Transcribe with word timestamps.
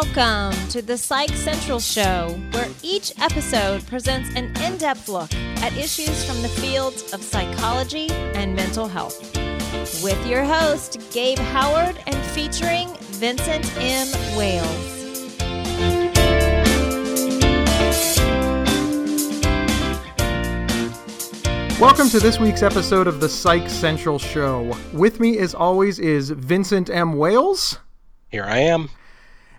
Welcome 0.00 0.68
to 0.68 0.80
the 0.80 0.96
Psych 0.96 1.30
Central 1.30 1.80
Show, 1.80 2.38
where 2.52 2.68
each 2.84 3.12
episode 3.18 3.84
presents 3.88 4.28
an 4.36 4.56
in 4.62 4.78
depth 4.78 5.08
look 5.08 5.34
at 5.34 5.76
issues 5.76 6.24
from 6.24 6.40
the 6.40 6.48
fields 6.48 7.12
of 7.12 7.20
psychology 7.20 8.08
and 8.08 8.54
mental 8.54 8.86
health. 8.86 9.20
With 10.00 10.24
your 10.24 10.44
host, 10.44 11.00
Gabe 11.10 11.40
Howard, 11.40 12.00
and 12.06 12.16
featuring 12.26 12.94
Vincent 13.18 13.76
M. 13.76 14.06
Wales. 14.36 14.68
Welcome 21.80 22.08
to 22.10 22.20
this 22.20 22.38
week's 22.38 22.62
episode 22.62 23.08
of 23.08 23.18
the 23.18 23.28
Psych 23.28 23.68
Central 23.68 24.20
Show. 24.20 24.76
With 24.92 25.18
me, 25.18 25.38
as 25.38 25.56
always, 25.56 25.98
is 25.98 26.30
Vincent 26.30 26.88
M. 26.88 27.14
Wales. 27.14 27.80
Here 28.28 28.44
I 28.44 28.58
am. 28.58 28.90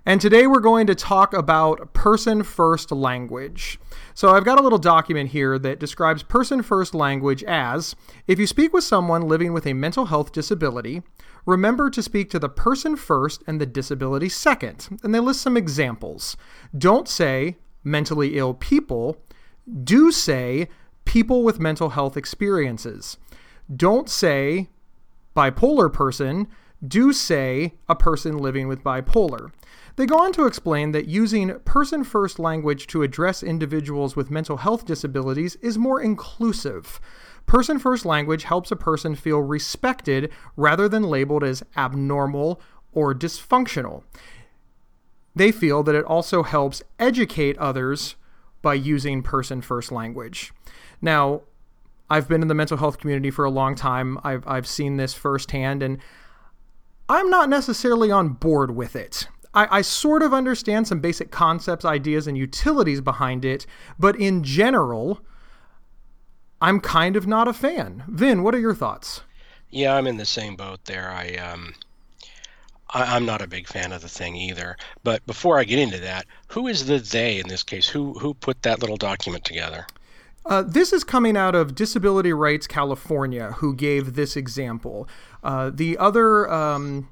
And 0.05 0.21
today 0.21 0.47
we're 0.47 0.61
going 0.61 0.87
to 0.87 0.95
talk 0.95 1.33
about 1.33 1.93
person 1.93 2.43
first 2.43 2.91
language. 2.91 3.79
So 4.13 4.29
I've 4.29 4.45
got 4.45 4.59
a 4.59 4.63
little 4.63 4.79
document 4.79 5.31
here 5.31 5.59
that 5.59 5.79
describes 5.79 6.23
person 6.23 6.61
first 6.61 6.95
language 6.95 7.43
as 7.43 7.95
if 8.25 8.39
you 8.39 8.47
speak 8.47 8.73
with 8.73 8.83
someone 8.83 9.27
living 9.27 9.51
with 9.51 9.67
a 9.67 9.73
mental 9.73 10.05
health 10.05 10.31
disability, 10.31 11.03
remember 11.45 11.89
to 11.89 12.01
speak 12.01 12.29
to 12.29 12.39
the 12.39 12.49
person 12.49 12.95
first 12.95 13.43
and 13.45 13.59
the 13.59 13.65
disability 13.65 14.29
second. 14.29 14.99
And 15.03 15.13
they 15.13 15.19
list 15.19 15.41
some 15.41 15.57
examples. 15.57 16.37
Don't 16.77 17.07
say 17.07 17.57
mentally 17.83 18.37
ill 18.37 18.53
people, 18.53 19.17
do 19.83 20.11
say 20.11 20.69
people 21.03 21.43
with 21.43 21.59
mental 21.59 21.89
health 21.89 22.15
experiences. 22.15 23.17
Don't 23.75 24.09
say 24.09 24.69
bipolar 25.35 25.91
person, 25.91 26.47
do 26.85 27.11
say 27.11 27.73
a 27.87 27.95
person 27.95 28.37
living 28.37 28.67
with 28.67 28.83
bipolar. 28.83 29.51
They 29.99 30.05
go 30.05 30.19
on 30.19 30.31
to 30.31 30.45
explain 30.45 30.93
that 30.93 31.09
using 31.09 31.59
person 31.65 32.05
first 32.05 32.39
language 32.39 32.87
to 32.87 33.03
address 33.03 33.43
individuals 33.43 34.15
with 34.15 34.31
mental 34.31 34.55
health 34.55 34.85
disabilities 34.85 35.57
is 35.57 35.77
more 35.77 35.99
inclusive. 35.99 37.01
Person 37.47 37.79
first 37.79 38.05
language 38.05 38.45
helps 38.45 38.71
a 38.71 38.77
person 38.77 39.13
feel 39.13 39.39
respected 39.39 40.31
rather 40.55 40.87
than 40.87 41.03
labeled 41.03 41.43
as 41.43 41.65
abnormal 41.75 42.61
or 42.93 43.13
dysfunctional. 43.13 44.03
They 45.35 45.51
feel 45.51 45.83
that 45.83 45.95
it 45.95 46.05
also 46.05 46.43
helps 46.43 46.81
educate 46.97 47.57
others 47.57 48.15
by 48.61 48.75
using 48.75 49.21
person 49.21 49.61
first 49.61 49.91
language. 49.91 50.53
Now, 51.01 51.41
I've 52.09 52.29
been 52.29 52.41
in 52.41 52.47
the 52.47 52.55
mental 52.55 52.77
health 52.77 52.99
community 52.99 53.31
for 53.31 53.43
a 53.43 53.51
long 53.51 53.75
time. 53.75 54.17
I've, 54.23 54.47
I've 54.47 54.65
seen 54.65 54.95
this 54.95 55.13
firsthand, 55.13 55.83
and 55.83 55.97
I'm 57.09 57.29
not 57.29 57.49
necessarily 57.49 58.11
on 58.11 58.29
board 58.29 58.71
with 58.71 58.95
it. 58.95 59.27
I, 59.53 59.77
I, 59.77 59.81
sort 59.81 60.21
of 60.21 60.33
understand 60.33 60.87
some 60.87 60.99
basic 60.99 61.31
concepts, 61.31 61.83
ideas, 61.83 62.27
and 62.27 62.37
utilities 62.37 63.01
behind 63.01 63.43
it, 63.43 63.65
but 63.97 64.15
in 64.15 64.43
general, 64.43 65.21
I'm 66.61 66.79
kind 66.79 67.15
of 67.15 67.25
not 67.25 67.47
a 67.47 67.53
fan. 67.53 68.03
Vin, 68.07 68.43
what 68.43 68.53
are 68.53 68.59
your 68.59 68.75
thoughts? 68.75 69.21
Yeah, 69.69 69.95
I'm 69.95 70.07
in 70.07 70.17
the 70.17 70.25
same 70.25 70.55
boat 70.55 70.85
there. 70.85 71.09
I 71.09 71.35
um, 71.35 71.73
I, 72.89 73.15
am 73.15 73.25
not 73.25 73.41
a 73.41 73.47
big 73.47 73.67
fan 73.67 73.91
of 73.91 74.01
the 74.01 74.09
thing 74.09 74.35
either. 74.35 74.77
But 75.03 75.25
before 75.25 75.59
I 75.59 75.63
get 75.63 75.79
into 75.79 75.99
that, 75.99 76.25
who 76.47 76.67
is 76.67 76.87
the 76.87 76.97
they 76.97 77.39
in 77.39 77.47
this 77.47 77.63
case? 77.63 77.87
Who 77.87 78.13
who 78.13 78.33
put 78.33 78.63
that 78.63 78.79
little 78.79 78.97
document 78.97 79.45
together? 79.45 79.85
Uh, 80.45 80.63
this 80.63 80.91
is 80.91 81.03
coming 81.03 81.37
out 81.37 81.53
of 81.53 81.75
Disability 81.75 82.33
Rights 82.33 82.65
California, 82.65 83.51
who 83.57 83.75
gave 83.75 84.15
this 84.15 84.35
example. 84.35 85.07
Uh, 85.43 85.69
the 85.71 85.97
other 85.97 86.51
um, 86.51 87.09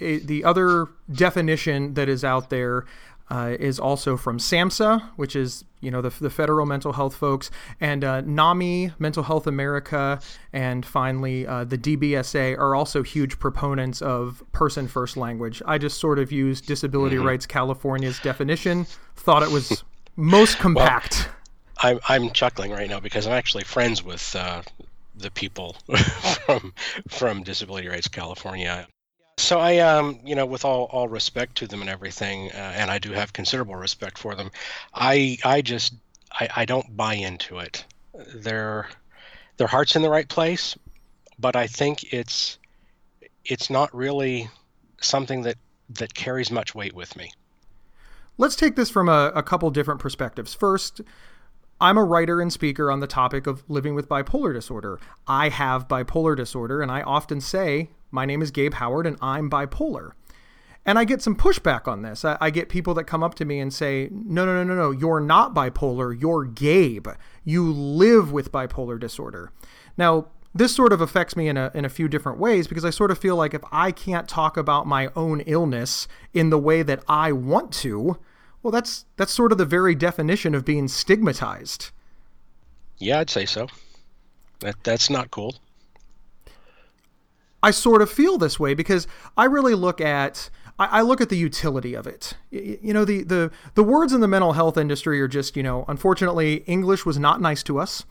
the 0.00 0.44
other 0.44 0.88
definition 1.12 1.94
that 1.94 2.08
is 2.08 2.24
out 2.24 2.50
there 2.50 2.84
uh, 3.30 3.56
is 3.60 3.78
also 3.78 4.16
from 4.16 4.38
SAMHSA, 4.38 5.02
which 5.16 5.36
is 5.36 5.64
you 5.80 5.90
know 5.90 6.02
the, 6.02 6.10
the 6.20 6.30
federal 6.30 6.66
mental 6.66 6.92
health 6.92 7.14
folks, 7.14 7.50
and 7.80 8.02
uh, 8.02 8.20
NAMI, 8.22 8.92
Mental 8.98 9.22
Health 9.22 9.46
America, 9.46 10.20
and 10.52 10.84
finally 10.84 11.46
uh, 11.46 11.64
the 11.64 11.78
DBSA 11.78 12.58
are 12.58 12.74
also 12.74 13.02
huge 13.02 13.38
proponents 13.38 14.02
of 14.02 14.42
person 14.52 14.88
first 14.88 15.16
language. 15.16 15.62
I 15.64 15.78
just 15.78 16.00
sort 16.00 16.18
of 16.18 16.32
used 16.32 16.66
Disability 16.66 17.16
mm-hmm. 17.16 17.26
Rights 17.26 17.46
California's 17.46 18.18
definition, 18.18 18.86
thought 19.14 19.42
it 19.42 19.50
was 19.50 19.84
most 20.16 20.58
compact. 20.58 21.28
Well, 21.82 21.92
I'm, 21.92 22.00
I'm 22.08 22.30
chuckling 22.30 22.72
right 22.72 22.90
now 22.90 23.00
because 23.00 23.26
I'm 23.26 23.32
actually 23.32 23.64
friends 23.64 24.04
with 24.04 24.34
uh, 24.36 24.62
the 25.14 25.30
people 25.30 25.76
from 26.44 26.74
from 27.08 27.42
Disability 27.44 27.88
Rights 27.88 28.08
California. 28.08 28.88
So 29.40 29.58
I, 29.58 29.78
um, 29.78 30.20
you 30.24 30.34
know, 30.34 30.46
with 30.46 30.64
all, 30.64 30.84
all 30.92 31.08
respect 31.08 31.56
to 31.56 31.66
them 31.66 31.80
and 31.80 31.90
everything, 31.90 32.50
uh, 32.52 32.74
and 32.76 32.90
I 32.90 32.98
do 32.98 33.12
have 33.12 33.32
considerable 33.32 33.74
respect 33.74 34.18
for 34.18 34.34
them, 34.34 34.50
I 34.94 35.38
I 35.44 35.62
just 35.62 35.94
I, 36.32 36.48
I 36.56 36.64
don't 36.64 36.96
buy 36.96 37.14
into 37.14 37.58
it. 37.58 37.84
Their 38.34 38.88
their 39.56 39.66
heart's 39.66 39.96
in 39.96 40.02
the 40.02 40.10
right 40.10 40.28
place, 40.28 40.76
but 41.38 41.56
I 41.56 41.66
think 41.66 42.12
it's 42.12 42.58
it's 43.44 43.70
not 43.70 43.94
really 43.94 44.48
something 45.00 45.42
that 45.42 45.56
that 45.90 46.14
carries 46.14 46.50
much 46.50 46.74
weight 46.74 46.94
with 46.94 47.16
me. 47.16 47.32
Let's 48.38 48.56
take 48.56 48.76
this 48.76 48.90
from 48.90 49.08
a, 49.08 49.32
a 49.34 49.42
couple 49.42 49.70
different 49.70 50.00
perspectives. 50.00 50.54
First, 50.54 51.00
I'm 51.80 51.96
a 51.98 52.04
writer 52.04 52.40
and 52.40 52.52
speaker 52.52 52.90
on 52.90 53.00
the 53.00 53.06
topic 53.06 53.46
of 53.46 53.68
living 53.68 53.94
with 53.94 54.08
bipolar 54.08 54.52
disorder. 54.52 55.00
I 55.26 55.48
have 55.48 55.88
bipolar 55.88 56.36
disorder, 56.36 56.82
and 56.82 56.90
I 56.90 57.02
often 57.02 57.40
say 57.40 57.90
my 58.10 58.24
name 58.24 58.42
is 58.42 58.50
Gabe 58.50 58.74
Howard 58.74 59.06
and 59.06 59.16
I'm 59.20 59.50
bipolar. 59.50 60.12
And 60.86 60.98
I 60.98 61.04
get 61.04 61.20
some 61.20 61.36
pushback 61.36 61.86
on 61.86 62.02
this. 62.02 62.24
I, 62.24 62.38
I, 62.40 62.50
get 62.50 62.70
people 62.70 62.94
that 62.94 63.04
come 63.04 63.22
up 63.22 63.34
to 63.36 63.44
me 63.44 63.60
and 63.60 63.72
say, 63.72 64.08
no, 64.10 64.46
no, 64.46 64.54
no, 64.54 64.64
no, 64.64 64.74
no, 64.74 64.90
you're 64.90 65.20
not 65.20 65.54
bipolar. 65.54 66.18
You're 66.18 66.44
Gabe. 66.44 67.08
You 67.44 67.70
live 67.70 68.32
with 68.32 68.50
bipolar 68.50 68.98
disorder. 68.98 69.52
Now, 69.98 70.28
this 70.54 70.74
sort 70.74 70.92
of 70.92 71.00
affects 71.00 71.36
me 71.36 71.48
in 71.48 71.56
a, 71.56 71.70
in 71.74 71.84
a 71.84 71.90
few 71.90 72.08
different 72.08 72.38
ways 72.38 72.66
because 72.66 72.84
I 72.84 72.90
sort 72.90 73.10
of 73.10 73.18
feel 73.18 73.36
like 73.36 73.54
if 73.54 73.62
I 73.70 73.92
can't 73.92 74.26
talk 74.26 74.56
about 74.56 74.86
my 74.86 75.10
own 75.14 75.40
illness 75.42 76.08
in 76.32 76.50
the 76.50 76.58
way 76.58 76.82
that 76.82 77.04
I 77.06 77.30
want 77.32 77.72
to, 77.74 78.18
well, 78.62 78.72
that's, 78.72 79.04
that's 79.16 79.32
sort 79.32 79.52
of 79.52 79.58
the 79.58 79.66
very 79.66 79.94
definition 79.94 80.54
of 80.54 80.64
being 80.64 80.88
stigmatized. 80.88 81.90
Yeah, 82.98 83.20
I'd 83.20 83.30
say 83.30 83.46
so. 83.46 83.68
That, 84.60 84.76
that's 84.82 85.10
not 85.10 85.30
cool. 85.30 85.54
I 87.62 87.70
sort 87.70 88.02
of 88.02 88.10
feel 88.10 88.38
this 88.38 88.58
way 88.58 88.74
because 88.74 89.06
I 89.36 89.44
really 89.44 89.74
look 89.74 90.00
at 90.00 90.50
I, 90.78 91.02
look 91.02 91.20
at 91.20 91.28
the 91.28 91.36
utility 91.36 91.92
of 91.92 92.06
it. 92.06 92.32
You 92.50 92.94
know, 92.94 93.04
the, 93.04 93.22
the 93.22 93.50
the 93.74 93.82
words 93.82 94.14
in 94.14 94.22
the 94.22 94.28
mental 94.28 94.54
health 94.54 94.78
industry 94.78 95.20
are 95.20 95.28
just 95.28 95.54
you 95.54 95.62
know, 95.62 95.84
unfortunately, 95.88 96.64
English 96.66 97.04
was 97.04 97.18
not 97.18 97.40
nice 97.40 97.62
to 97.64 97.78
us. 97.78 98.04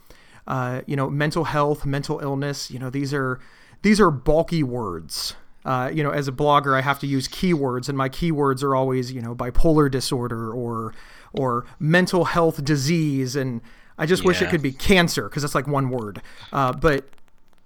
Uh, 0.47 0.81
you 0.85 0.95
know, 0.95 1.09
mental 1.09 1.45
health, 1.45 1.85
mental 1.85 2.19
illness. 2.19 2.69
You 2.69 2.77
know, 2.77 2.91
these 2.91 3.13
are 3.13 3.39
these 3.81 3.99
are 3.99 4.11
bulky 4.11 4.61
words. 4.61 5.35
Uh, 5.65 5.89
you 5.93 6.03
know, 6.03 6.11
as 6.11 6.27
a 6.27 6.31
blogger, 6.31 6.77
I 6.77 6.81
have 6.81 6.99
to 6.99 7.07
use 7.07 7.27
keywords, 7.27 7.89
and 7.89 7.97
my 7.97 8.07
keywords 8.07 8.63
are 8.63 8.75
always 8.75 9.11
you 9.11 9.21
know 9.21 9.35
bipolar 9.35 9.89
disorder 9.89 10.53
or 10.53 10.93
or 11.33 11.65
mental 11.79 12.25
health 12.25 12.63
disease, 12.63 13.35
and 13.35 13.61
I 13.97 14.05
just 14.05 14.23
yeah. 14.23 14.27
wish 14.27 14.41
it 14.41 14.49
could 14.49 14.61
be 14.61 14.71
cancer 14.71 15.27
because 15.27 15.43
it's 15.43 15.55
like 15.55 15.67
one 15.67 15.89
word. 15.89 16.21
Uh, 16.53 16.71
but 16.73 17.09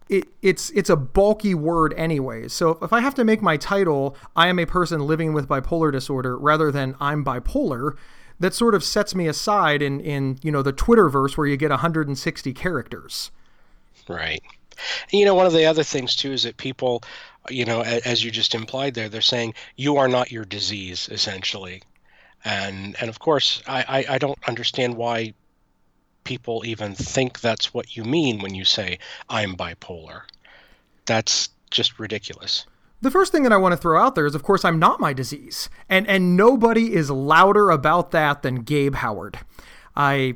it, 0.09 0.25
it's 0.41 0.69
it's 0.71 0.89
a 0.89 0.95
bulky 0.95 1.55
word 1.55 1.93
anyways. 1.95 2.53
So 2.53 2.77
if 2.81 2.93
I 2.93 2.99
have 2.99 3.15
to 3.15 3.23
make 3.23 3.41
my 3.41 3.57
title 3.57 4.15
I 4.35 4.47
am 4.47 4.59
a 4.59 4.65
person 4.65 5.01
living 5.07 5.33
with 5.33 5.47
bipolar 5.47 5.91
disorder 5.91 6.37
rather 6.37 6.71
than 6.71 6.95
I'm 6.99 7.23
bipolar, 7.23 7.95
that 8.39 8.53
sort 8.53 8.75
of 8.75 8.83
sets 8.83 9.15
me 9.15 9.27
aside 9.27 9.81
in 9.81 9.99
in 10.01 10.39
you 10.41 10.51
know 10.51 10.61
the 10.61 10.73
Twitterverse 10.73 11.37
where 11.37 11.47
you 11.47 11.57
get 11.57 11.69
160 11.71 12.53
characters. 12.53 13.31
Right. 14.07 14.41
And 15.11 15.19
You 15.19 15.25
know, 15.25 15.35
one 15.35 15.45
of 15.45 15.53
the 15.53 15.65
other 15.65 15.83
things 15.83 16.15
too 16.15 16.31
is 16.33 16.43
that 16.43 16.57
people, 16.57 17.03
you 17.49 17.65
know, 17.65 17.81
as 17.81 18.23
you 18.23 18.31
just 18.31 18.55
implied 18.55 18.93
there, 18.95 19.09
they're 19.09 19.21
saying 19.21 19.53
you 19.75 19.97
are 19.97 20.07
not 20.07 20.31
your 20.31 20.45
disease 20.45 21.07
essentially, 21.11 21.81
and 22.43 22.95
and 22.99 23.09
of 23.09 23.19
course 23.19 23.61
I 23.67 23.83
I, 23.87 24.15
I 24.15 24.17
don't 24.17 24.39
understand 24.47 24.97
why 24.97 25.33
people 26.23 26.63
even 26.65 26.95
think 26.95 27.39
that's 27.39 27.73
what 27.73 27.95
you 27.95 28.03
mean 28.03 28.39
when 28.39 28.55
you 28.55 28.65
say 28.65 28.99
I'm 29.29 29.55
bipolar. 29.55 30.21
That's 31.05 31.49
just 31.69 31.99
ridiculous. 31.99 32.65
The 33.01 33.11
first 33.11 33.33
thing 33.33 33.43
that 33.43 33.51
I 33.51 33.57
want 33.57 33.73
to 33.73 33.77
throw 33.77 34.01
out 34.01 34.15
there 34.15 34.25
is, 34.25 34.33
of 34.33 34.43
course, 34.43 34.63
I'm 34.63 34.79
not 34.79 35.01
my 35.01 35.11
disease, 35.11 35.69
and 35.89 36.07
and 36.07 36.37
nobody 36.37 36.93
is 36.93 37.11
louder 37.11 37.69
about 37.69 38.11
that 38.11 38.43
than 38.43 38.61
Gabe 38.61 38.95
Howard. 38.95 39.39
I, 39.93 40.35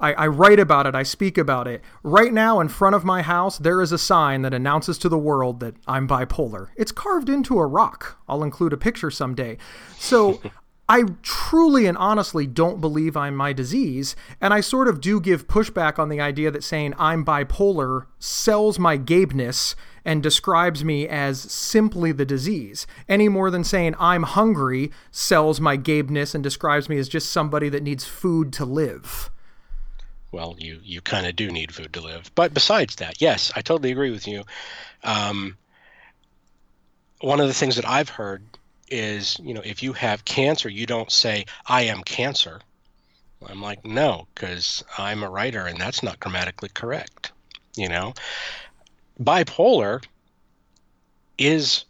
I, 0.00 0.14
I 0.14 0.26
write 0.26 0.58
about 0.58 0.86
it. 0.86 0.96
I 0.96 1.04
speak 1.04 1.38
about 1.38 1.68
it. 1.68 1.82
Right 2.02 2.32
now, 2.32 2.58
in 2.58 2.66
front 2.66 2.96
of 2.96 3.04
my 3.04 3.22
house, 3.22 3.58
there 3.58 3.80
is 3.80 3.92
a 3.92 3.98
sign 3.98 4.42
that 4.42 4.52
announces 4.52 4.98
to 4.98 5.08
the 5.08 5.16
world 5.16 5.60
that 5.60 5.74
I'm 5.86 6.08
bipolar. 6.08 6.70
It's 6.76 6.90
carved 6.90 7.28
into 7.28 7.58
a 7.60 7.66
rock. 7.66 8.18
I'll 8.28 8.42
include 8.42 8.72
a 8.72 8.76
picture 8.76 9.10
someday. 9.10 9.58
So. 9.96 10.40
I 10.90 11.04
truly 11.22 11.86
and 11.86 11.96
honestly 11.96 12.48
don't 12.48 12.80
believe 12.80 13.16
I'm 13.16 13.36
my 13.36 13.52
disease. 13.52 14.16
And 14.40 14.52
I 14.52 14.60
sort 14.60 14.88
of 14.88 15.00
do 15.00 15.20
give 15.20 15.46
pushback 15.46 16.00
on 16.00 16.08
the 16.08 16.20
idea 16.20 16.50
that 16.50 16.64
saying 16.64 16.94
I'm 16.98 17.24
bipolar 17.24 18.06
sells 18.18 18.76
my 18.76 18.98
gabeness 18.98 19.76
and 20.04 20.20
describes 20.20 20.84
me 20.84 21.06
as 21.06 21.40
simply 21.40 22.10
the 22.10 22.24
disease, 22.24 22.88
any 23.08 23.28
more 23.28 23.52
than 23.52 23.62
saying 23.62 23.94
I'm 24.00 24.24
hungry 24.24 24.90
sells 25.12 25.60
my 25.60 25.78
gabeness 25.78 26.34
and 26.34 26.42
describes 26.42 26.88
me 26.88 26.98
as 26.98 27.08
just 27.08 27.30
somebody 27.30 27.68
that 27.68 27.84
needs 27.84 28.04
food 28.04 28.52
to 28.54 28.64
live. 28.64 29.30
Well, 30.32 30.56
you, 30.58 30.80
you 30.82 31.00
kind 31.00 31.24
of 31.24 31.36
do 31.36 31.52
need 31.52 31.72
food 31.72 31.92
to 31.92 32.00
live. 32.00 32.32
But 32.34 32.52
besides 32.52 32.96
that, 32.96 33.22
yes, 33.22 33.52
I 33.54 33.60
totally 33.60 33.92
agree 33.92 34.10
with 34.10 34.26
you. 34.26 34.42
Um, 35.04 35.56
one 37.20 37.38
of 37.38 37.46
the 37.46 37.54
things 37.54 37.76
that 37.76 37.86
I've 37.86 38.08
heard 38.08 38.42
is, 38.90 39.38
you 39.42 39.54
know, 39.54 39.62
if 39.64 39.82
you 39.82 39.92
have 39.92 40.24
cancer, 40.24 40.68
you 40.68 40.86
don't 40.86 41.10
say, 41.10 41.46
I 41.66 41.82
am 41.82 42.02
cancer. 42.02 42.60
I'm 43.48 43.62
like, 43.62 43.84
no, 43.84 44.26
because 44.34 44.84
I'm 44.98 45.22
a 45.22 45.30
writer 45.30 45.66
and 45.66 45.80
that's 45.80 46.02
not 46.02 46.20
grammatically 46.20 46.68
correct. 46.68 47.32
You 47.76 47.88
know, 47.88 48.14
bipolar 49.22 50.04
is 51.38 51.84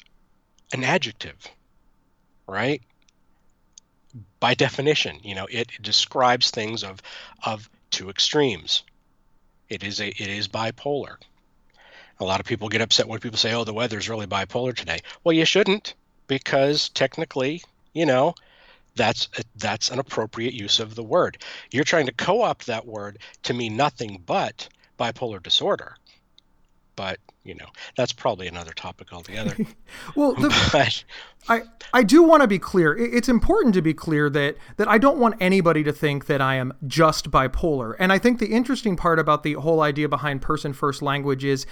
an 0.72 0.84
adjective, 0.84 1.36
right? 2.46 2.82
By 4.38 4.54
definition, 4.54 5.18
you 5.22 5.34
know, 5.34 5.46
it 5.50 5.70
describes 5.80 6.50
things 6.50 6.84
of 6.84 7.02
of 7.44 7.68
two 7.90 8.10
extremes. 8.10 8.84
It 9.68 9.82
is 9.82 10.00
a 10.00 10.08
it 10.08 10.28
is 10.28 10.48
bipolar. 10.48 11.16
A 12.20 12.24
lot 12.24 12.40
of 12.40 12.46
people 12.46 12.68
get 12.68 12.82
upset 12.82 13.08
when 13.08 13.20
people 13.20 13.38
say, 13.38 13.54
"Oh, 13.54 13.64
the 13.64 13.72
weather's 13.72 14.08
really 14.08 14.26
bipolar 14.26 14.74
today." 14.74 15.00
Well, 15.24 15.32
you 15.32 15.44
shouldn't 15.44 15.94
because 16.30 16.90
technically, 16.90 17.60
you 17.92 18.06
know, 18.06 18.36
that's 18.94 19.28
a, 19.36 19.42
that's 19.56 19.90
an 19.90 19.98
appropriate 19.98 20.54
use 20.54 20.78
of 20.78 20.94
the 20.94 21.02
word. 21.02 21.38
You're 21.72 21.82
trying 21.82 22.06
to 22.06 22.12
co-opt 22.12 22.66
that 22.66 22.86
word 22.86 23.18
to 23.42 23.52
mean 23.52 23.76
nothing 23.76 24.22
but 24.24 24.68
bipolar 24.96 25.42
disorder 25.42 25.96
but 27.00 27.18
you 27.44 27.54
know 27.54 27.64
that's 27.96 28.12
probably 28.12 28.46
another 28.46 28.72
topic 28.72 29.10
altogether. 29.10 29.56
well, 30.14 30.34
the, 30.34 30.54
but, 30.72 31.02
I 31.48 31.62
I 31.94 32.02
do 32.02 32.22
want 32.22 32.42
to 32.42 32.46
be 32.46 32.58
clear. 32.58 32.94
It's 32.94 33.26
important 33.26 33.72
to 33.72 33.80
be 33.80 33.94
clear 33.94 34.28
that 34.28 34.56
that 34.76 34.86
I 34.86 34.98
don't 34.98 35.16
want 35.16 35.36
anybody 35.40 35.82
to 35.84 35.94
think 35.94 36.26
that 36.26 36.42
I 36.42 36.56
am 36.56 36.74
just 36.86 37.30
bipolar. 37.30 37.94
And 37.98 38.12
I 38.12 38.18
think 38.18 38.38
the 38.38 38.48
interesting 38.48 38.96
part 38.96 39.18
about 39.18 39.44
the 39.44 39.54
whole 39.54 39.80
idea 39.80 40.10
behind 40.10 40.42
person 40.42 40.74
first 40.74 41.00
language 41.00 41.42
is 41.42 41.64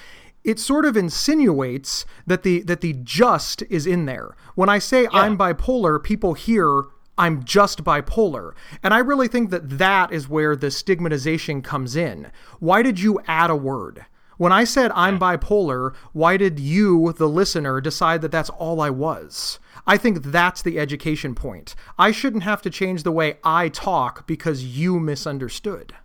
it 0.45 0.59
sort 0.59 0.85
of 0.85 0.97
insinuates 0.97 2.07
that 2.27 2.43
the 2.43 2.63
that 2.63 2.81
the 2.81 2.95
just 2.95 3.63
is 3.71 3.87
in 3.87 4.07
there. 4.07 4.37
When 4.55 4.69
I 4.69 4.79
say 4.79 5.03
yeah. 5.03 5.09
I'm 5.13 5.37
bipolar, 5.37 6.03
people 6.03 6.35
hear 6.35 6.85
I'm 7.19 7.45
just 7.45 7.83
bipolar. 7.83 8.53
And 8.83 8.95
I 8.95 8.99
really 8.99 9.29
think 9.29 9.51
that 9.51 9.79
that 9.79 10.13
is 10.13 10.29
where 10.29 10.55
the 10.55 10.71
stigmatization 10.71 11.63
comes 11.63 11.97
in. 11.97 12.31
Why 12.61 12.83
did 12.83 13.01
you 13.01 13.21
add 13.27 13.51
a 13.51 13.57
word? 13.57 14.07
When 14.37 14.53
I 14.53 14.63
said 14.63 14.93
I'm 14.95 15.19
bipolar, 15.19 15.97
why 16.13 16.37
did 16.37 16.61
you, 16.61 17.13
the 17.13 17.29
listener, 17.29 17.81
decide 17.81 18.23
that 18.23 18.31
that's 18.31 18.51
all 18.51 18.81
I 18.81 18.89
was? 18.89 19.59
I 19.85 19.97
think 19.97 20.23
that's 20.23 20.63
the 20.63 20.79
education 20.79 21.35
point. 21.35 21.75
I 21.99 22.13
shouldn't 22.13 22.45
have 22.45 22.63
to 22.63 22.71
change 22.71 23.03
the 23.03 23.11
way 23.11 23.39
I 23.43 23.69
talk 23.69 24.29
because 24.29 24.65
you 24.65 25.01
misunderstood. 25.01 25.97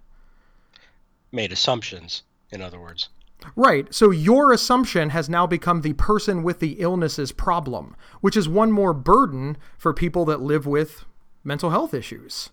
Made 1.32 1.52
assumptions, 1.52 2.24
in 2.50 2.62
other 2.62 2.80
words. 2.80 3.10
Right. 3.56 3.94
So 3.94 4.12
your 4.12 4.51
assumption 4.51 5.10
has 5.10 5.30
now 5.30 5.45
become 5.45 5.81
the 5.81 5.94
person 5.94 6.44
with 6.44 6.60
the 6.60 6.74
illness's 6.80 7.31
problem, 7.31 7.95
which 8.22 8.38
is 8.38 8.48
one 8.48 8.72
more 8.72 8.94
burden 8.94 9.57
for 9.78 9.94
people 9.94 10.25
that 10.25 10.42
live 10.42 10.66
with 10.66 11.06
mental 11.44 11.69
health 11.69 11.94
issues. 11.94 12.50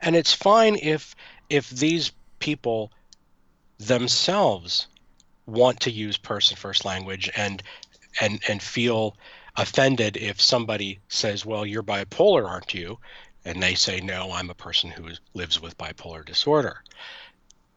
And 0.00 0.16
it's 0.16 0.32
fine 0.32 0.76
if 0.76 1.14
if 1.48 1.70
these 1.70 2.12
people 2.38 2.90
themselves 3.78 4.88
want 5.46 5.80
to 5.80 5.90
use 5.90 6.16
person 6.16 6.56
first 6.56 6.84
language 6.84 7.30
and 7.36 7.62
and 8.20 8.40
and 8.48 8.62
feel 8.62 9.16
offended 9.56 10.16
if 10.16 10.40
somebody 10.40 10.98
says, 11.08 11.46
"Well, 11.46 11.64
you're 11.64 11.82
bipolar, 11.82 12.48
aren't 12.48 12.74
you?" 12.74 12.98
and 13.44 13.62
they 13.62 13.74
say, 13.74 14.00
"No, 14.00 14.32
I'm 14.32 14.50
a 14.50 14.54
person 14.54 14.90
who 14.90 15.10
lives 15.34 15.60
with 15.60 15.78
bipolar 15.78 16.24
disorder." 16.24 16.82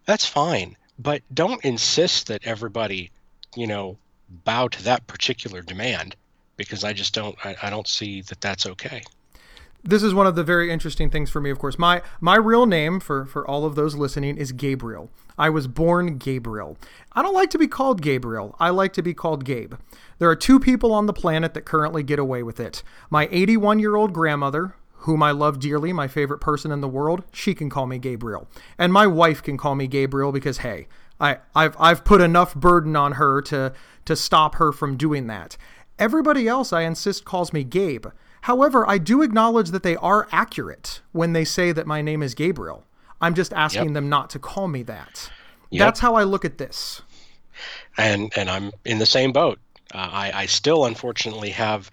That's 0.05 0.25
fine, 0.25 0.75
but 0.99 1.23
don't 1.33 1.63
insist 1.63 2.27
that 2.27 2.45
everybody, 2.45 3.09
you 3.55 3.65
know, 3.65 3.97
bow 4.29 4.67
to 4.67 4.83
that 4.83 5.07
particular 5.07 5.61
demand 5.61 6.15
because 6.57 6.83
I 6.83 6.93
just 6.93 7.13
don't 7.15 7.35
I, 7.43 7.55
I 7.63 7.69
don't 7.69 7.87
see 7.87 8.21
that 8.23 8.41
that's 8.41 8.65
okay. 8.65 9.01
This 9.81 10.03
is 10.03 10.13
one 10.13 10.27
of 10.27 10.35
the 10.35 10.43
very 10.43 10.71
interesting 10.71 11.09
things 11.09 11.29
for 11.29 11.39
me 11.39 11.49
of 11.49 11.57
course. 11.57 11.79
My 11.79 12.01
my 12.19 12.35
real 12.35 12.65
name 12.65 12.99
for 12.99 13.25
for 13.25 13.47
all 13.47 13.65
of 13.65 13.75
those 13.75 13.95
listening 13.95 14.37
is 14.37 14.51
gabriel. 14.51 15.09
I 15.37 15.49
was 15.49 15.67
born 15.67 16.17
gabriel. 16.17 16.77
I 17.13 17.21
don't 17.21 17.33
like 17.33 17.49
to 17.51 17.57
be 17.57 17.67
called 17.67 18.01
gabriel. 18.01 18.55
I 18.59 18.71
like 18.71 18.91
to 18.93 19.01
be 19.01 19.13
called 19.13 19.45
gabe. 19.45 19.75
There 20.19 20.29
are 20.29 20.35
two 20.35 20.59
people 20.59 20.91
on 20.91 21.05
the 21.05 21.13
planet 21.13 21.53
that 21.53 21.61
currently 21.61 22.03
get 22.03 22.19
away 22.19 22.43
with 22.43 22.59
it. 22.59 22.83
My 23.09 23.29
81 23.31 23.79
year 23.79 23.95
old 23.95 24.11
grandmother 24.11 24.75
whom 24.99 25.21
i 25.23 25.31
love 25.31 25.59
dearly 25.59 25.91
my 25.91 26.07
favorite 26.07 26.39
person 26.39 26.71
in 26.71 26.81
the 26.81 26.87
world 26.87 27.23
she 27.31 27.53
can 27.53 27.69
call 27.69 27.85
me 27.85 27.97
gabriel 27.97 28.47
and 28.77 28.91
my 28.93 29.07
wife 29.07 29.41
can 29.41 29.57
call 29.57 29.75
me 29.75 29.87
gabriel 29.87 30.31
because 30.31 30.59
hey 30.59 30.87
I, 31.19 31.37
I've, 31.53 31.75
I've 31.79 32.03
put 32.03 32.21
enough 32.21 32.55
burden 32.55 32.95
on 32.95 33.13
her 33.13 33.41
to, 33.43 33.73
to 34.05 34.15
stop 34.15 34.55
her 34.55 34.71
from 34.71 34.95
doing 34.95 35.27
that. 35.27 35.57
Everybody 35.97 36.47
else, 36.47 36.71
I 36.71 36.83
insist, 36.83 37.25
calls 37.25 37.51
me 37.51 37.63
Gabe. 37.63 38.07
However, 38.41 38.89
I 38.89 38.97
do 38.97 39.21
acknowledge 39.21 39.71
that 39.71 39.83
they 39.83 39.97
are 39.97 40.27
accurate 40.31 41.01
when 41.11 41.33
they 41.33 41.43
say 41.43 41.73
that 41.73 41.85
my 41.85 42.01
name 42.01 42.23
is 42.23 42.33
Gabriel. 42.33 42.85
I'm 43.19 43.35
just 43.35 43.51
asking 43.51 43.85
yep. 43.85 43.93
them 43.95 44.09
not 44.09 44.29
to 44.29 44.39
call 44.39 44.69
me 44.69 44.81
that. 44.83 45.29
Yep. 45.71 45.79
That's 45.79 45.99
how 45.99 46.15
I 46.15 46.23
look 46.23 46.45
at 46.45 46.57
this. 46.57 47.01
And 47.97 48.31
and 48.37 48.49
I'm 48.49 48.71
in 48.85 48.97
the 48.97 49.05
same 49.05 49.33
boat. 49.33 49.59
Uh, 49.93 50.09
I, 50.09 50.31
I 50.33 50.45
still 50.45 50.85
unfortunately 50.85 51.49
have 51.49 51.91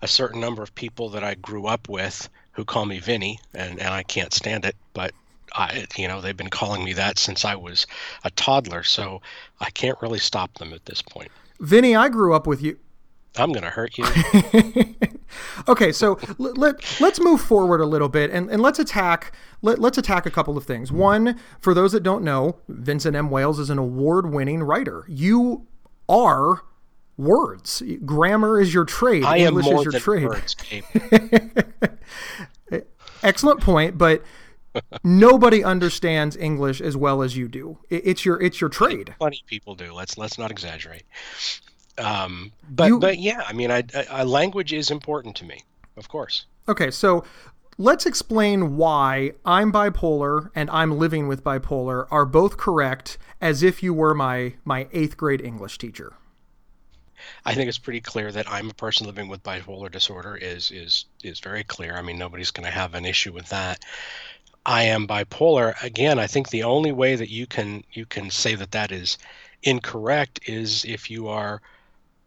a 0.00 0.06
certain 0.06 0.40
number 0.40 0.62
of 0.62 0.72
people 0.76 1.08
that 1.10 1.24
I 1.24 1.34
grew 1.34 1.66
up 1.66 1.88
with 1.88 2.28
who 2.58 2.64
call 2.64 2.84
me 2.86 2.98
Vinny, 2.98 3.38
and, 3.54 3.78
and 3.78 3.94
I 3.94 4.02
can't 4.02 4.34
stand 4.34 4.64
it. 4.64 4.74
But 4.92 5.12
I, 5.54 5.86
you 5.96 6.08
know, 6.08 6.20
they've 6.20 6.36
been 6.36 6.50
calling 6.50 6.82
me 6.82 6.92
that 6.94 7.16
since 7.16 7.44
I 7.44 7.54
was 7.54 7.86
a 8.24 8.32
toddler, 8.32 8.82
so 8.82 9.22
I 9.60 9.70
can't 9.70 9.96
really 10.02 10.18
stop 10.18 10.58
them 10.58 10.72
at 10.72 10.84
this 10.84 11.00
point. 11.00 11.30
Vinny, 11.60 11.94
I 11.94 12.08
grew 12.08 12.34
up 12.34 12.48
with 12.48 12.60
you. 12.60 12.76
I'm 13.36 13.52
going 13.52 13.62
to 13.62 13.70
hurt 13.70 13.96
you. 13.96 14.06
okay, 15.68 15.92
so 15.92 16.18
let, 16.38 16.58
let, 16.58 17.00
let's 17.00 17.20
move 17.20 17.40
forward 17.40 17.80
a 17.80 17.86
little 17.86 18.08
bit 18.08 18.32
and, 18.32 18.50
and 18.50 18.60
let's 18.60 18.80
attack 18.80 19.32
let, 19.62 19.78
let's 19.78 19.96
attack 19.96 20.26
a 20.26 20.30
couple 20.30 20.56
of 20.56 20.64
things. 20.64 20.90
One, 20.90 21.38
for 21.60 21.74
those 21.74 21.92
that 21.92 22.02
don't 22.02 22.24
know, 22.24 22.58
Vincent 22.68 23.14
M. 23.14 23.30
Wales 23.30 23.60
is 23.60 23.70
an 23.70 23.78
award-winning 23.78 24.64
writer. 24.64 25.04
You 25.06 25.66
are 26.08 26.62
words. 27.18 27.82
Grammar 28.06 28.60
is 28.60 28.72
your 28.72 28.86
trade. 28.86 29.24
I 29.24 29.38
English 29.38 29.66
am 29.66 29.72
more 29.72 29.80
is 29.80 29.84
your 29.84 29.92
than 29.92 30.00
trade. 30.00 30.24
Words, 30.24 30.56
Excellent 33.22 33.60
point, 33.60 33.98
but 33.98 34.22
nobody 35.02 35.64
understands 35.64 36.36
English 36.36 36.80
as 36.80 36.96
well 36.96 37.20
as 37.22 37.36
you 37.36 37.48
do. 37.48 37.78
It's 37.90 38.24
your 38.24 38.40
it's 38.40 38.60
your 38.60 38.70
trade. 38.70 39.14
Plenty 39.18 39.42
people 39.46 39.74
do. 39.74 39.92
Let's 39.92 40.16
let's 40.16 40.38
not 40.38 40.50
exaggerate. 40.50 41.02
Um, 41.98 42.52
but 42.70 42.86
you, 42.86 43.00
but 43.00 43.18
yeah, 43.18 43.42
I 43.46 43.52
mean, 43.52 43.72
I, 43.72 43.82
I, 44.08 44.22
language 44.22 44.72
is 44.72 44.92
important 44.92 45.34
to 45.36 45.44
me, 45.44 45.64
of 45.96 46.08
course. 46.08 46.46
Okay, 46.68 46.92
so 46.92 47.24
let's 47.76 48.06
explain 48.06 48.76
why 48.76 49.32
I'm 49.44 49.72
bipolar 49.72 50.50
and 50.54 50.70
I'm 50.70 50.96
living 50.96 51.26
with 51.26 51.42
bipolar 51.42 52.06
are 52.12 52.24
both 52.24 52.56
correct, 52.56 53.18
as 53.40 53.64
if 53.64 53.82
you 53.82 53.92
were 53.92 54.14
my 54.14 54.54
my 54.64 54.86
eighth 54.92 55.16
grade 55.16 55.40
English 55.40 55.78
teacher. 55.78 56.12
I 57.44 57.54
think 57.54 57.68
it's 57.68 57.78
pretty 57.78 58.00
clear 58.00 58.30
that 58.32 58.50
I'm 58.50 58.70
a 58.70 58.74
person 58.74 59.06
living 59.06 59.28
with 59.28 59.42
bipolar 59.42 59.90
disorder 59.90 60.36
is 60.36 60.70
is 60.70 61.04
is 61.22 61.40
very 61.40 61.64
clear. 61.64 61.96
I 61.96 62.02
mean, 62.02 62.18
nobody's 62.18 62.50
going 62.50 62.66
to 62.66 62.70
have 62.70 62.94
an 62.94 63.04
issue 63.04 63.32
with 63.32 63.48
that. 63.48 63.84
I 64.66 64.84
am 64.84 65.06
bipolar. 65.06 65.74
Again, 65.82 66.18
I 66.18 66.26
think 66.26 66.50
the 66.50 66.64
only 66.64 66.92
way 66.92 67.16
that 67.16 67.30
you 67.30 67.46
can 67.46 67.84
you 67.92 68.06
can 68.06 68.30
say 68.30 68.54
that 68.54 68.72
that 68.72 68.92
is 68.92 69.18
incorrect 69.62 70.40
is 70.46 70.84
if 70.84 71.10
you 71.10 71.28
are 71.28 71.60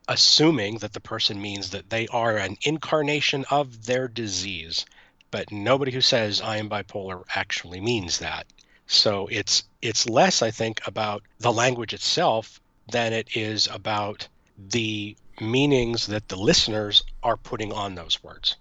assuming 0.07 0.79
that 0.79 0.93
the 0.93 0.99
person 0.99 1.41
means 1.41 1.69
that 1.69 1.89
they 1.89 2.07
are 2.07 2.37
an 2.37 2.57
incarnation 2.63 3.45
of 3.49 3.85
their 3.85 4.07
disease. 4.07 4.85
But 5.29 5.51
nobody 5.51 5.91
who 5.91 6.01
says 6.01 6.41
I 6.41 6.57
am 6.57 6.69
bipolar 6.69 7.23
actually 7.35 7.79
means 7.79 8.17
that. 8.17 8.45
So 8.87 9.27
it's 9.31 9.63
it's 9.81 10.09
less, 10.09 10.41
I 10.41 10.51
think, 10.51 10.85
about 10.85 11.23
the 11.39 11.53
language 11.53 11.93
itself 11.93 12.59
than 12.89 13.13
it 13.13 13.37
is 13.37 13.67
about 13.67 14.27
the 14.69 15.15
meanings 15.39 16.07
that 16.07 16.27
the 16.29 16.35
listeners 16.35 17.03
are 17.23 17.37
putting 17.37 17.71
on 17.71 17.95
those 17.95 18.23
words. 18.23 18.57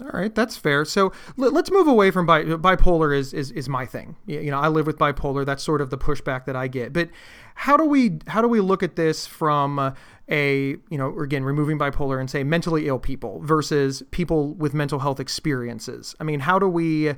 All 0.00 0.10
right, 0.12 0.34
that's 0.34 0.56
fair. 0.56 0.84
So 0.84 1.12
let, 1.36 1.54
us 1.54 1.70
move 1.70 1.86
away 1.86 2.10
from 2.10 2.26
bi- 2.26 2.42
bipolar. 2.42 3.16
Is, 3.16 3.32
is 3.32 3.52
is 3.52 3.68
my 3.68 3.86
thing. 3.86 4.16
You 4.26 4.50
know, 4.50 4.58
I 4.58 4.66
live 4.66 4.86
with 4.88 4.98
bipolar. 4.98 5.46
That's 5.46 5.62
sort 5.62 5.80
of 5.80 5.90
the 5.90 5.96
pushback 5.96 6.46
that 6.46 6.56
I 6.56 6.66
get. 6.66 6.92
But 6.92 7.10
how 7.54 7.76
do 7.76 7.84
we 7.84 8.18
how 8.26 8.42
do 8.42 8.48
we 8.48 8.60
look 8.60 8.82
at 8.82 8.96
this 8.96 9.24
from 9.24 9.78
uh, 9.78 9.94
a 10.28 10.70
you 10.90 10.98
know 10.98 11.16
again 11.20 11.44
removing 11.44 11.78
bipolar 11.78 12.18
and 12.18 12.28
say 12.28 12.42
mentally 12.42 12.88
ill 12.88 12.98
people 12.98 13.40
versus 13.44 14.02
people 14.10 14.54
with 14.54 14.74
mental 14.74 14.98
health 14.98 15.20
experiences? 15.20 16.16
I 16.18 16.24
mean, 16.24 16.40
how 16.40 16.58
do 16.58 16.68
we, 16.68 17.14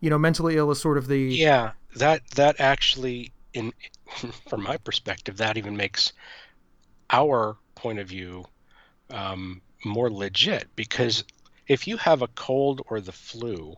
you 0.00 0.10
know, 0.10 0.18
mentally 0.18 0.58
ill 0.58 0.70
is 0.70 0.78
sort 0.78 0.98
of 0.98 1.06
the 1.06 1.20
yeah 1.20 1.72
that 1.96 2.20
that 2.36 2.56
actually 2.60 3.32
in 3.54 3.72
from 4.48 4.62
my 4.62 4.76
perspective 4.76 5.38
that 5.38 5.56
even 5.56 5.74
makes 5.74 6.12
our 7.12 7.56
point 7.74 7.98
of 7.98 8.08
view 8.08 8.44
um, 9.10 9.60
more 9.84 10.10
legit 10.10 10.68
because 10.76 11.24
if 11.66 11.86
you 11.86 11.96
have 11.96 12.22
a 12.22 12.28
cold 12.28 12.82
or 12.88 13.00
the 13.00 13.12
flu, 13.12 13.74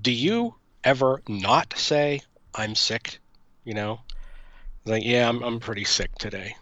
do 0.00 0.12
you 0.12 0.54
ever 0.84 1.22
not 1.28 1.74
say 1.76 2.20
I'm 2.54 2.74
sick? 2.74 3.18
You 3.64 3.74
know, 3.74 4.00
like 4.84 5.04
yeah, 5.04 5.28
I'm 5.28 5.42
I'm 5.42 5.60
pretty 5.60 5.84
sick 5.84 6.14
today. 6.16 6.56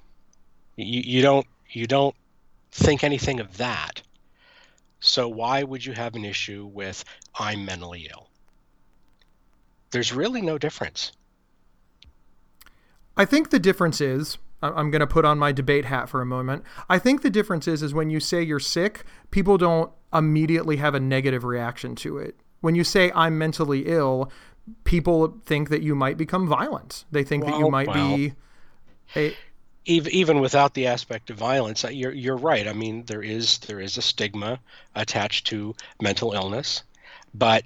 You 0.76 1.02
you 1.04 1.22
don't 1.22 1.46
you 1.70 1.86
don't 1.86 2.14
think 2.72 3.04
anything 3.04 3.40
of 3.40 3.56
that. 3.58 4.02
So 5.00 5.28
why 5.28 5.62
would 5.62 5.84
you 5.84 5.92
have 5.92 6.14
an 6.14 6.24
issue 6.24 6.68
with 6.72 7.04
I'm 7.38 7.64
mentally 7.64 8.08
ill? 8.10 8.28
There's 9.90 10.12
really 10.12 10.40
no 10.40 10.58
difference. 10.58 11.12
I 13.16 13.24
think 13.24 13.50
the 13.50 13.60
difference 13.60 14.00
is 14.00 14.38
I'm 14.72 14.90
going 14.90 15.00
to 15.00 15.06
put 15.06 15.24
on 15.24 15.38
my 15.38 15.52
debate 15.52 15.84
hat 15.84 16.08
for 16.08 16.20
a 16.20 16.26
moment. 16.26 16.64
I 16.88 16.98
think 16.98 17.22
the 17.22 17.30
difference 17.30 17.68
is 17.68 17.82
is 17.82 17.94
when 17.94 18.10
you 18.10 18.20
say 18.20 18.42
you're 18.42 18.60
sick, 18.60 19.04
people 19.30 19.58
don't 19.58 19.90
immediately 20.12 20.76
have 20.76 20.94
a 20.94 21.00
negative 21.00 21.44
reaction 21.44 21.94
to 21.96 22.18
it. 22.18 22.36
When 22.60 22.74
you 22.74 22.84
say 22.84 23.12
I'm 23.14 23.36
mentally 23.36 23.86
ill, 23.86 24.30
people 24.84 25.38
think 25.44 25.68
that 25.68 25.82
you 25.82 25.94
might 25.94 26.16
become 26.16 26.48
violent. 26.48 27.04
They 27.10 27.24
think 27.24 27.44
well, 27.44 27.52
that 27.52 27.58
you 27.58 27.70
might 27.70 27.88
well, 27.88 28.16
be 28.16 28.32
a, 29.16 29.36
even 29.84 30.12
even 30.12 30.40
without 30.40 30.74
the 30.74 30.86
aspect 30.86 31.30
of 31.30 31.36
violence, 31.36 31.84
uh, 31.84 31.88
you're 31.88 32.12
you're 32.12 32.36
right. 32.36 32.66
I 32.66 32.72
mean, 32.72 33.04
there 33.04 33.22
is 33.22 33.58
there 33.58 33.80
is 33.80 33.98
a 33.98 34.02
stigma 34.02 34.60
attached 34.94 35.46
to 35.48 35.74
mental 36.00 36.32
illness, 36.32 36.82
but 37.34 37.64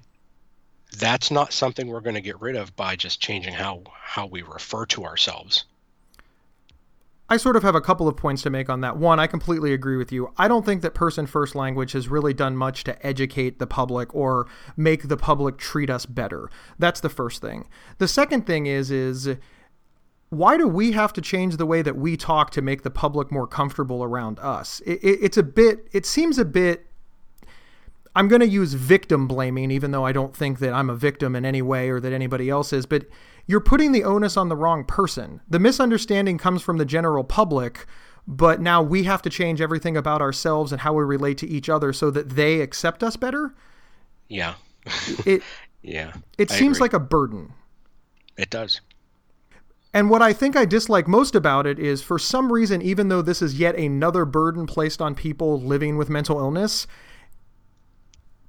that's 0.97 1.31
not 1.31 1.53
something 1.53 1.87
we're 1.87 2.01
going 2.01 2.15
to 2.15 2.21
get 2.21 2.41
rid 2.41 2.55
of 2.55 2.75
by 2.75 2.95
just 2.95 3.21
changing 3.21 3.53
how 3.53 3.83
how 4.01 4.25
we 4.25 4.41
refer 4.41 4.85
to 4.87 5.05
ourselves. 5.05 5.65
I 7.29 7.37
sort 7.37 7.55
of 7.55 7.63
have 7.63 7.75
a 7.75 7.81
couple 7.81 8.07
of 8.07 8.17
points 8.17 8.41
to 8.41 8.49
make 8.49 8.69
on 8.69 8.81
that. 8.81 8.97
One, 8.97 9.19
I 9.19 9.27
completely 9.27 9.71
agree 9.71 9.97
with 9.97 10.11
you. 10.11 10.33
I 10.37 10.47
don't 10.47 10.65
think 10.65 10.81
that 10.81 10.95
person 10.95 11.27
first 11.27 11.53
language 11.53 11.91
has 11.91 12.07
really 12.07 12.33
done 12.33 12.57
much 12.57 12.83
to 12.85 13.05
educate 13.05 13.59
the 13.59 13.67
public 13.67 14.13
or 14.15 14.47
make 14.75 15.07
the 15.07 15.17
public 15.17 15.57
treat 15.57 15.89
us 15.89 16.05
better. 16.05 16.49
That's 16.79 16.99
the 16.99 17.09
first 17.09 17.41
thing. 17.41 17.67
The 17.99 18.07
second 18.07 18.47
thing 18.47 18.65
is 18.65 18.89
is 18.89 19.29
why 20.29 20.57
do 20.57 20.67
we 20.67 20.91
have 20.91 21.13
to 21.13 21.21
change 21.21 21.57
the 21.57 21.65
way 21.65 21.81
that 21.81 21.95
we 21.95 22.17
talk 22.17 22.51
to 22.51 22.61
make 22.61 22.83
the 22.83 22.91
public 22.91 23.31
more 23.31 23.47
comfortable 23.47 24.03
around 24.03 24.39
us? 24.39 24.81
It, 24.85 24.99
it, 25.03 25.19
it's 25.21 25.37
a 25.37 25.43
bit, 25.43 25.87
it 25.91 26.05
seems 26.05 26.37
a 26.37 26.45
bit 26.45 26.85
I'm 28.15 28.27
going 28.27 28.41
to 28.41 28.47
use 28.47 28.73
victim 28.73 29.27
blaming, 29.27 29.71
even 29.71 29.91
though 29.91 30.05
I 30.05 30.11
don't 30.11 30.35
think 30.35 30.59
that 30.59 30.73
I'm 30.73 30.89
a 30.89 30.95
victim 30.95 31.35
in 31.35 31.45
any 31.45 31.61
way 31.61 31.89
or 31.89 31.99
that 31.99 32.11
anybody 32.11 32.49
else 32.49 32.73
is. 32.73 32.85
But 32.85 33.05
you're 33.49 33.59
putting 33.59 33.93
the 33.93 34.03
onus 34.03 34.37
on 34.37 34.47
the 34.47 34.55
wrong 34.55 34.85
person. 34.85 35.41
The 35.49 35.57
misunderstanding 35.57 36.37
comes 36.37 36.61
from 36.61 36.77
the 36.77 36.85
general 36.85 37.23
public, 37.23 37.87
but 38.27 38.61
now 38.61 38.83
we 38.83 39.05
have 39.05 39.23
to 39.23 39.29
change 39.31 39.59
everything 39.59 39.97
about 39.97 40.21
ourselves 40.21 40.71
and 40.71 40.81
how 40.81 40.93
we 40.93 41.03
relate 41.03 41.39
to 41.39 41.49
each 41.49 41.67
other 41.67 41.91
so 41.91 42.11
that 42.11 42.29
they 42.29 42.61
accept 42.61 43.01
us 43.03 43.15
better. 43.15 43.55
Yeah. 44.27 44.53
it 45.25 45.41
yeah. 45.81 46.13
It 46.37 46.51
I 46.51 46.55
seems 46.59 46.77
agree. 46.77 46.85
like 46.85 46.93
a 46.93 46.99
burden. 46.99 47.53
It 48.37 48.51
does. 48.51 48.81
And 49.95 50.11
what 50.11 50.21
I 50.21 50.31
think 50.31 50.55
I 50.55 50.65
dislike 50.65 51.07
most 51.07 51.33
about 51.33 51.65
it 51.65 51.79
is 51.79 52.03
for 52.03 52.19
some 52.19 52.53
reason, 52.53 52.83
even 52.83 53.09
though 53.09 53.23
this 53.23 53.41
is 53.41 53.59
yet 53.59 53.75
another 53.75 54.25
burden 54.25 54.67
placed 54.67 55.01
on 55.01 55.15
people 55.15 55.59
living 55.59 55.97
with 55.97 56.07
mental 56.07 56.37
illness, 56.37 56.85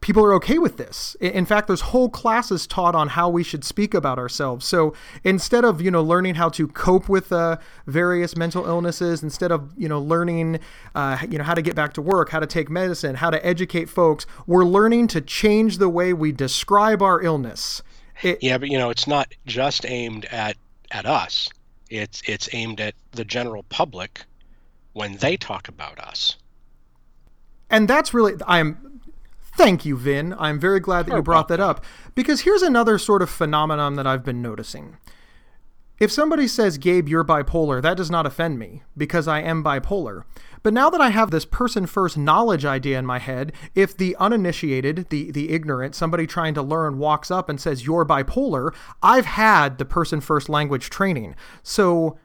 people 0.00 0.24
are 0.24 0.32
okay 0.34 0.58
with 0.58 0.76
this. 0.76 1.14
In 1.20 1.44
fact, 1.44 1.66
there's 1.66 1.80
whole 1.80 2.08
classes 2.08 2.66
taught 2.66 2.94
on 2.94 3.08
how 3.08 3.28
we 3.28 3.42
should 3.42 3.64
speak 3.64 3.94
about 3.94 4.18
ourselves. 4.18 4.66
So 4.66 4.94
instead 5.24 5.64
of 5.64 5.80
you 5.80 5.90
know 5.90 6.02
learning 6.02 6.36
how 6.36 6.48
to 6.50 6.68
cope 6.68 7.08
with 7.08 7.32
uh, 7.32 7.58
various 7.86 8.36
mental 8.36 8.66
illnesses, 8.66 9.22
instead 9.22 9.52
of 9.52 9.72
you 9.76 9.88
know 9.88 10.00
learning 10.00 10.60
uh, 10.94 11.18
you 11.28 11.38
know 11.38 11.44
how 11.44 11.54
to 11.54 11.62
get 11.62 11.74
back 11.74 11.92
to 11.94 12.02
work, 12.02 12.30
how 12.30 12.40
to 12.40 12.46
take 12.46 12.70
medicine, 12.70 13.16
how 13.16 13.30
to 13.30 13.44
educate 13.44 13.88
folks, 13.88 14.26
we're 14.46 14.64
learning 14.64 15.08
to 15.08 15.20
change 15.20 15.78
the 15.78 15.88
way 15.88 16.12
we 16.12 16.32
describe 16.32 17.02
our 17.02 17.20
illness. 17.20 17.82
It, 18.22 18.42
yeah, 18.42 18.58
but 18.58 18.70
you 18.70 18.78
know 18.78 18.90
it's 18.90 19.06
not 19.06 19.32
just 19.46 19.86
aimed 19.86 20.24
at 20.26 20.56
at 20.90 21.06
us. 21.06 21.48
It's 21.90 22.22
it's 22.26 22.48
aimed 22.52 22.80
at 22.80 22.94
the 23.12 23.24
general 23.24 23.64
public 23.64 24.24
when 24.92 25.16
they 25.16 25.36
talk 25.36 25.68
about 25.68 25.98
us. 25.98 26.36
And 27.70 27.86
that's 27.86 28.12
really 28.12 28.34
I'm 28.46 28.89
Thank 29.60 29.84
you, 29.84 29.94
Vin. 29.94 30.34
I'm 30.38 30.58
very 30.58 30.80
glad 30.80 31.04
that 31.04 31.14
you 31.14 31.22
brought 31.22 31.48
that 31.48 31.60
up 31.60 31.84
because 32.14 32.40
here's 32.40 32.62
another 32.62 32.96
sort 32.96 33.20
of 33.20 33.28
phenomenon 33.28 33.94
that 33.96 34.06
I've 34.06 34.24
been 34.24 34.40
noticing. 34.40 34.96
If 35.98 36.10
somebody 36.10 36.48
says, 36.48 36.78
Gabe, 36.78 37.10
you're 37.10 37.24
bipolar, 37.24 37.82
that 37.82 37.98
does 37.98 38.10
not 38.10 38.24
offend 38.24 38.58
me 38.58 38.84
because 38.96 39.28
I 39.28 39.42
am 39.42 39.62
bipolar. 39.62 40.22
But 40.62 40.72
now 40.72 40.88
that 40.88 41.02
I 41.02 41.10
have 41.10 41.30
this 41.30 41.44
person 41.44 41.84
first 41.84 42.16
knowledge 42.16 42.64
idea 42.64 42.98
in 42.98 43.04
my 43.04 43.18
head, 43.18 43.52
if 43.74 43.94
the 43.94 44.16
uninitiated, 44.18 45.10
the, 45.10 45.30
the 45.30 45.50
ignorant, 45.50 45.94
somebody 45.94 46.26
trying 46.26 46.54
to 46.54 46.62
learn 46.62 46.96
walks 46.96 47.30
up 47.30 47.50
and 47.50 47.60
says, 47.60 47.84
You're 47.84 48.06
bipolar, 48.06 48.74
I've 49.02 49.26
had 49.26 49.76
the 49.76 49.84
person 49.84 50.22
first 50.22 50.48
language 50.48 50.88
training. 50.88 51.34
So 51.62 52.18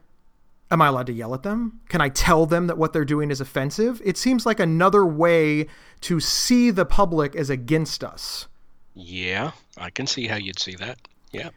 am 0.70 0.82
I 0.82 0.88
allowed 0.88 1.06
to 1.06 1.12
yell 1.12 1.34
at 1.34 1.42
them? 1.42 1.80
Can 1.88 2.00
I 2.00 2.08
tell 2.08 2.46
them 2.46 2.66
that 2.66 2.78
what 2.78 2.92
they're 2.92 3.04
doing 3.04 3.30
is 3.30 3.40
offensive? 3.40 4.00
It 4.04 4.16
seems 4.16 4.46
like 4.46 4.60
another 4.60 5.06
way 5.06 5.66
to 6.02 6.20
see 6.20 6.70
the 6.70 6.84
public 6.84 7.36
as 7.36 7.50
against 7.50 8.02
us. 8.02 8.48
Yeah, 8.94 9.52
I 9.76 9.90
can 9.90 10.06
see 10.06 10.26
how 10.26 10.36
you'd 10.36 10.58
see 10.58 10.74
that. 10.76 10.98
Yeah. 11.30 11.50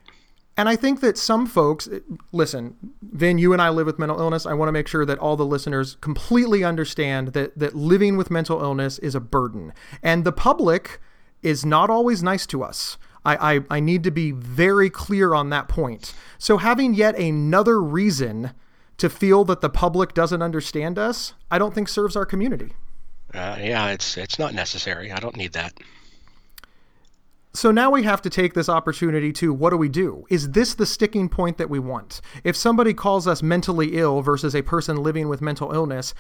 And 0.58 0.68
I 0.68 0.76
think 0.76 1.00
that 1.00 1.18
some 1.18 1.46
folks, 1.46 1.88
listen, 2.34 2.76
Vin, 3.02 3.38
you 3.38 3.54
and 3.54 3.62
I 3.62 3.70
live 3.70 3.86
with 3.86 3.98
mental 3.98 4.20
illness. 4.20 4.46
I 4.46 4.54
want 4.54 4.68
to 4.68 4.74
make 4.74 4.90
sure 4.90 5.06
that 5.06 5.18
all 5.18 5.38
the 5.38 5.46
listeners 5.46 5.96
completely 6.02 6.66
understand 6.66 7.30
that, 7.30 7.58
that 7.58 7.76
living 7.76 8.18
with 8.18 8.30
mental 8.30 8.62
illness 8.62 9.00
is 9.00 9.16
a 9.16 9.22
burden. 9.22 9.72
And 10.04 10.26
the 10.26 10.34
public 10.34 11.00
is 11.42 11.66
not 11.66 11.90
always 11.90 12.22
nice 12.22 12.46
to 12.48 12.62
us. 12.62 12.98
I, 13.24 13.56
I, 13.56 13.60
I 13.70 13.80
need 13.80 14.04
to 14.04 14.12
be 14.12 14.32
very 14.32 14.90
clear 14.90 15.34
on 15.34 15.50
that 15.50 15.70
point. 15.70 16.14
So, 16.38 16.58
having 16.58 16.94
yet 16.94 17.18
another 17.18 17.82
reason 17.82 18.52
to 19.00 19.10
feel 19.10 19.44
that 19.46 19.62
the 19.62 19.70
public 19.70 20.14
doesn't 20.14 20.42
understand 20.42 21.00
us, 21.00 21.34
I 21.50 21.58
don't 21.58 21.74
think 21.74 21.90
serves 21.90 22.16
our 22.16 22.26
community. 22.26 22.74
Uh, 23.34 23.58
yeah, 23.60 23.90
it's 23.92 24.18
it's 24.18 24.40
not 24.40 24.54
necessary. 24.54 25.12
I 25.12 25.20
don't 25.20 25.36
need 25.36 25.54
that. 25.54 25.74
So 27.54 27.72
now 27.72 27.90
we 27.90 28.04
have 28.04 28.22
to 28.22 28.30
take 28.30 28.54
this 28.54 28.70
opportunity 28.70 29.34
to 29.34 29.52
what 29.54 29.72
do 29.72 29.78
we 29.78 29.90
do? 29.90 30.26
Is 30.30 30.52
this 30.52 30.76
the 30.76 30.86
sticking 30.86 31.30
point 31.30 31.58
that 31.58 31.70
we 31.70 31.80
want? 31.80 32.22
If 32.44 32.56
somebody 32.56 32.94
calls 32.94 33.28
us 33.28 33.42
mentally 33.42 33.98
ill 33.98 34.22
versus 34.22 34.56
a 34.56 34.62
person 34.62 35.02
living 35.02 35.28
with 35.28 35.42
mental 35.42 35.72
illness, 35.74 36.14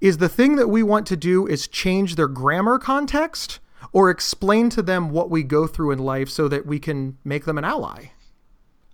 is 0.00 0.16
the 0.16 0.28
thing 0.28 0.56
that 0.56 0.68
we 0.68 0.82
want 0.82 1.06
to 1.08 1.16
do 1.16 1.46
is 1.46 1.68
change 1.68 2.16
their 2.16 2.28
grammar 2.28 2.78
context 2.78 3.60
or 3.92 4.08
explain 4.08 4.70
to 4.70 4.82
them 4.82 5.10
what 5.10 5.30
we 5.30 5.42
go 5.42 5.66
through 5.66 5.90
in 5.90 5.98
life 5.98 6.30
so 6.30 6.48
that 6.48 6.64
we 6.64 6.78
can 6.78 7.18
make 7.24 7.44
them 7.44 7.58
an 7.58 7.64
ally? 7.64 8.06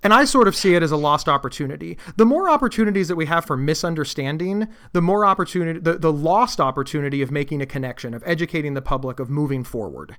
And 0.07 0.15
I 0.15 0.25
sort 0.25 0.47
of 0.47 0.55
see 0.55 0.77
it 0.77 0.85
as 0.85 0.93
a 0.93 0.97
lost 0.97 1.29
opportunity. 1.29 1.99
The 2.15 2.25
more 2.25 2.49
opportunities 2.49 3.09
that 3.09 3.17
we 3.17 3.27
have 3.27 3.45
for 3.45 3.57
misunderstanding, 3.57 4.69
the 4.93 5.03
more 5.03 5.27
opportunity, 5.27 5.81
the, 5.81 5.95
the 5.95 6.13
lost 6.13 6.61
opportunity 6.61 7.23
of 7.23 7.33
making 7.33 7.61
a 7.61 7.67
connection, 7.67 8.15
of 8.15 8.23
educating 8.25 8.75
the 8.75 8.83
public, 8.83 9.19
of 9.19 9.29
moving 9.29 9.65
forward. 9.65 10.17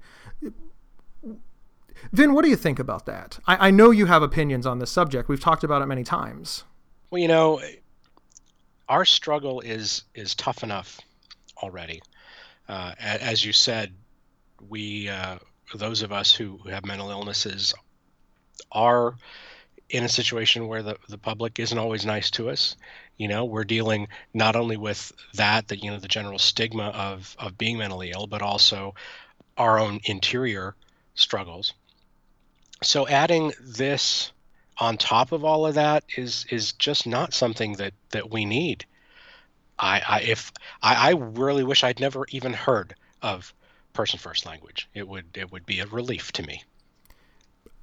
Vin, 2.11 2.33
what 2.33 2.43
do 2.43 2.49
you 2.49 2.57
think 2.57 2.79
about 2.79 3.05
that? 3.05 3.39
I, 3.47 3.67
I 3.67 3.71
know 3.71 3.89
you 3.89 4.07
have 4.07 4.21
opinions 4.21 4.65
on 4.65 4.79
this 4.79 4.91
subject. 4.91 5.29
We've 5.29 5.39
talked 5.39 5.63
about 5.63 5.81
it 5.81 5.85
many 5.85 6.03
times. 6.03 6.65
Well, 7.09 7.21
you 7.21 7.29
know, 7.29 7.61
our 8.89 9.05
struggle 9.05 9.61
is 9.61 10.03
is 10.13 10.35
tough 10.35 10.63
enough 10.63 10.99
already. 11.63 12.01
Uh, 12.67 12.91
as 12.99 13.45
you 13.45 13.53
said, 13.53 13.93
we 14.67 15.07
uh, 15.07 15.37
those 15.75 16.01
of 16.01 16.11
us 16.11 16.35
who 16.35 16.57
have 16.69 16.85
mental 16.85 17.09
illnesses 17.09 17.73
are 18.73 19.15
in 19.89 20.03
a 20.03 20.09
situation 20.09 20.67
where 20.67 20.83
the, 20.83 20.97
the 21.07 21.17
public 21.17 21.59
isn't 21.59 21.77
always 21.77 22.05
nice 22.05 22.29
to 22.31 22.49
us. 22.49 22.75
You 23.17 23.27
know, 23.27 23.45
we're 23.45 23.63
dealing 23.63 24.07
not 24.33 24.55
only 24.55 24.77
with 24.77 25.11
that, 25.35 25.69
that, 25.69 25.83
you 25.83 25.91
know, 25.91 25.99
the 25.99 26.07
general 26.07 26.39
stigma 26.39 26.89
of, 26.89 27.35
of 27.39 27.57
being 27.57 27.77
mentally 27.77 28.11
ill, 28.11 28.27
but 28.27 28.41
also 28.41 28.95
our 29.57 29.79
own 29.79 29.99
interior 30.03 30.75
struggles. 31.15 31.73
So 32.83 33.07
adding 33.07 33.53
this 33.61 34.31
on 34.77 34.97
top 34.97 35.31
of 35.31 35.43
all 35.43 35.65
of 35.65 35.75
that 35.75 36.03
is 36.15 36.45
is 36.51 36.73
just 36.73 37.07
not 37.07 37.33
something 37.33 37.73
that 37.73 37.93
that 38.11 38.29
we 38.29 38.45
need. 38.45 38.85
I, 39.79 40.01
I 40.07 40.21
if 40.21 40.51
I, 40.81 41.09
I 41.09 41.13
really 41.13 41.63
wish 41.63 41.83
I'd 41.83 41.99
never 41.99 42.25
even 42.29 42.53
heard 42.53 42.95
of 43.21 43.53
person 43.93 44.19
first 44.19 44.45
language. 44.45 44.87
It 44.93 45.07
would 45.07 45.25
it 45.35 45.51
would 45.51 45.65
be 45.65 45.79
a 45.79 45.87
relief 45.87 46.31
to 46.33 46.43
me. 46.43 46.63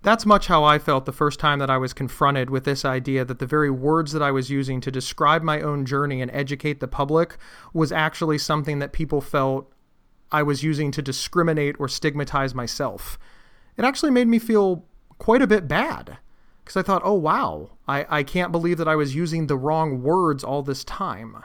That's 0.05 0.27
much 0.27 0.49
how 0.49 0.65
I 0.65 0.79
felt 0.79 1.07
the 1.07 1.13
first 1.13 1.41
time 1.41 1.61
that 1.61 1.71
I 1.71 1.79
was 1.79 1.95
confronted 1.95 2.51
with 2.51 2.65
this 2.65 2.85
idea 2.85 3.25
that 3.25 3.39
the 3.39 3.47
very 3.47 3.71
words 3.71 4.13
that 4.13 4.21
I 4.21 4.33
was 4.33 4.51
using 4.51 4.83
to 4.83 4.91
describe 4.91 5.43
my 5.43 5.63
own 5.63 5.87
journey 5.87 6.21
and 6.21 6.31
educate 6.31 6.81
the 6.81 6.87
public 6.87 7.39
was 7.73 7.91
actually 7.91 8.37
something 8.37 8.81
that 8.81 8.93
people 8.93 9.23
felt 9.23 9.73
I 10.31 10.43
was 10.43 10.63
using 10.63 10.91
to 10.91 11.01
discriminate 11.01 11.77
or 11.79 11.89
stigmatize 11.89 12.55
myself. 12.55 13.19
It 13.79 13.87
actually 13.87 14.11
made 14.11 14.29
me 14.29 14.39
feel 14.39 14.85
quite 15.17 15.41
a 15.41 15.47
bit 15.47 15.67
bad 15.67 16.19
because 16.63 16.77
I 16.77 16.83
thought, 16.83 17.01
oh, 17.03 17.15
wow, 17.15 17.71
I, 17.89 18.05
I 18.11 18.23
can't 18.25 18.53
believe 18.53 18.77
that 18.77 18.89
I 18.89 18.97
was 18.97 19.15
using 19.15 19.47
the 19.47 19.57
wrong 19.57 20.03
words 20.03 20.45
all 20.45 20.63
this 20.63 20.85
time 20.85 21.45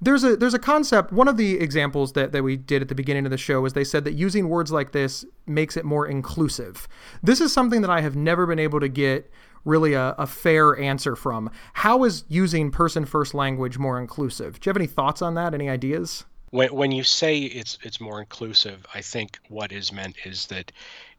there's 0.00 0.24
a 0.24 0.36
there's 0.36 0.54
a 0.54 0.58
concept 0.58 1.12
one 1.12 1.28
of 1.28 1.36
the 1.36 1.58
examples 1.60 2.12
that, 2.12 2.32
that 2.32 2.42
we 2.42 2.56
did 2.56 2.82
at 2.82 2.88
the 2.88 2.94
beginning 2.94 3.24
of 3.24 3.30
the 3.30 3.38
show 3.38 3.64
is 3.64 3.72
they 3.72 3.84
said 3.84 4.04
that 4.04 4.14
using 4.14 4.48
words 4.48 4.70
like 4.70 4.92
this 4.92 5.24
makes 5.46 5.76
it 5.76 5.84
more 5.84 6.06
inclusive. 6.06 6.88
This 7.22 7.40
is 7.40 7.52
something 7.52 7.80
that 7.82 7.90
i 7.90 8.00
have 8.00 8.16
never 8.16 8.46
been 8.46 8.58
able 8.58 8.80
to 8.80 8.88
get 8.88 9.30
really 9.64 9.94
a, 9.94 10.14
a 10.18 10.26
fair 10.26 10.78
answer 10.78 11.16
from. 11.16 11.50
How 11.72 12.04
is 12.04 12.24
using 12.28 12.70
person 12.70 13.06
first 13.06 13.32
language 13.32 13.78
more 13.78 13.98
inclusive? 13.98 14.60
Do 14.60 14.68
you 14.68 14.70
have 14.70 14.76
any 14.76 14.86
thoughts 14.86 15.22
on 15.22 15.34
that? 15.34 15.54
Any 15.54 15.70
ideas? 15.70 16.24
When, 16.50 16.72
when 16.74 16.92
you 16.92 17.02
say 17.02 17.38
it's 17.38 17.78
it's 17.82 18.00
more 18.00 18.20
inclusive 18.20 18.86
i 18.94 19.00
think 19.00 19.38
what 19.48 19.72
is 19.72 19.92
meant 19.92 20.16
is 20.24 20.46
that 20.46 20.70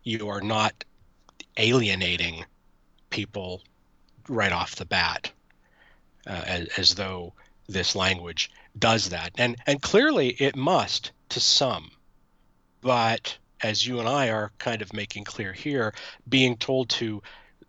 you 0.04 0.30
are 0.30 0.42
not 0.42 0.86
alienating 1.58 2.46
people 3.10 3.62
right 4.30 4.52
off 4.52 4.76
the 4.76 4.86
bat 4.86 5.32
uh, 6.28 6.44
as, 6.46 6.68
as 6.78 6.96
though 6.96 7.34
this 7.68 7.96
language 7.96 8.52
does 8.78 9.10
that. 9.10 9.32
And 9.38 9.56
and 9.66 9.82
clearly 9.82 10.30
it 10.30 10.56
must 10.56 11.12
to 11.30 11.40
some. 11.40 11.92
But 12.82 13.38
as 13.62 13.86
you 13.86 14.00
and 14.00 14.08
I 14.08 14.30
are 14.30 14.52
kind 14.60 14.82
of 14.82 14.94
making 14.94 15.24
clear 15.24 15.54
here, 15.54 15.94
being 16.28 16.58
told 16.58 16.90
to 16.90 17.24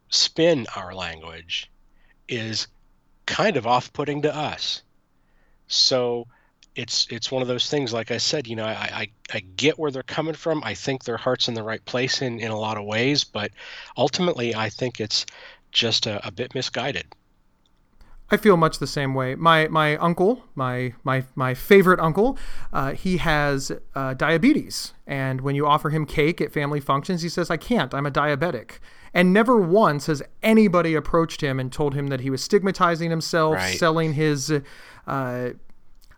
spin 0.09 0.67
our 0.77 0.95
language 0.95 1.71
is 2.29 2.67
kind 3.25 3.57
of 3.57 3.67
off-putting 3.67 4.23
to 4.23 4.35
us. 4.35 4.83
So 5.69 6.27
it's 6.77 7.07
it's 7.11 7.33
one 7.33 7.43
of 7.43 7.49
those 7.49 7.69
things 7.71 7.93
like 7.93 8.11
i 8.11 8.19
said 8.19 8.47
you 8.47 8.55
know 8.55 8.65
I, 8.65 8.71
I 8.73 9.09
i 9.33 9.41
get 9.57 9.79
where 9.79 9.91
they're 9.91 10.03
coming 10.03 10.35
from 10.35 10.63
i 10.63 10.75
think 10.75 11.05
their 11.05 11.17
heart's 11.17 11.49
in 11.49 11.55
the 11.55 11.63
right 11.63 11.83
place 11.85 12.21
in 12.21 12.39
in 12.39 12.51
a 12.51 12.59
lot 12.59 12.77
of 12.77 12.85
ways 12.85 13.25
but 13.25 13.51
ultimately 13.97 14.55
i 14.55 14.69
think 14.69 15.01
it's 15.01 15.25
just 15.73 16.07
a, 16.07 16.25
a 16.27 16.31
bit 16.31 16.55
misguided 16.55 17.07
I 18.31 18.37
feel 18.37 18.57
much 18.57 18.79
the 18.79 18.87
same 18.87 19.15
way. 19.15 19.37
My 19.37 19.69
my 19.69 19.97
uncle, 19.99 20.43
my 20.55 20.95
my 21.05 21.25
my 21.37 21.55
favorite 21.55 22.01
uncle, 22.01 22.37
uh, 22.73 22.93
he 22.93 23.19
has 23.19 23.71
uh, 23.95 24.15
diabetes, 24.15 24.95
and 25.07 25.41
when 25.41 25.55
you 25.55 25.67
offer 25.67 25.91
him 25.91 26.07
cake 26.07 26.41
at 26.41 26.53
family 26.53 26.81
functions, 26.81 27.23
he 27.23 27.29
says, 27.29 27.51
"I 27.51 27.57
can't. 27.57 27.95
I'm 27.95 28.07
a 28.07 28.11
diabetic." 28.11 28.79
And 29.15 29.33
never 29.33 29.57
once 29.57 30.07
has 30.07 30.23
anybody 30.43 30.95
approached 30.95 31.41
him 31.41 31.61
and 31.61 31.73
told 31.73 31.95
him 31.95 32.09
that 32.09 32.21
he 32.21 32.29
was 32.29 32.43
stigmatizing 32.43 33.11
himself, 33.11 33.55
right. 33.55 33.79
selling 33.79 34.15
his, 34.15 34.51
uh, 34.51 34.61
I, 35.07 35.53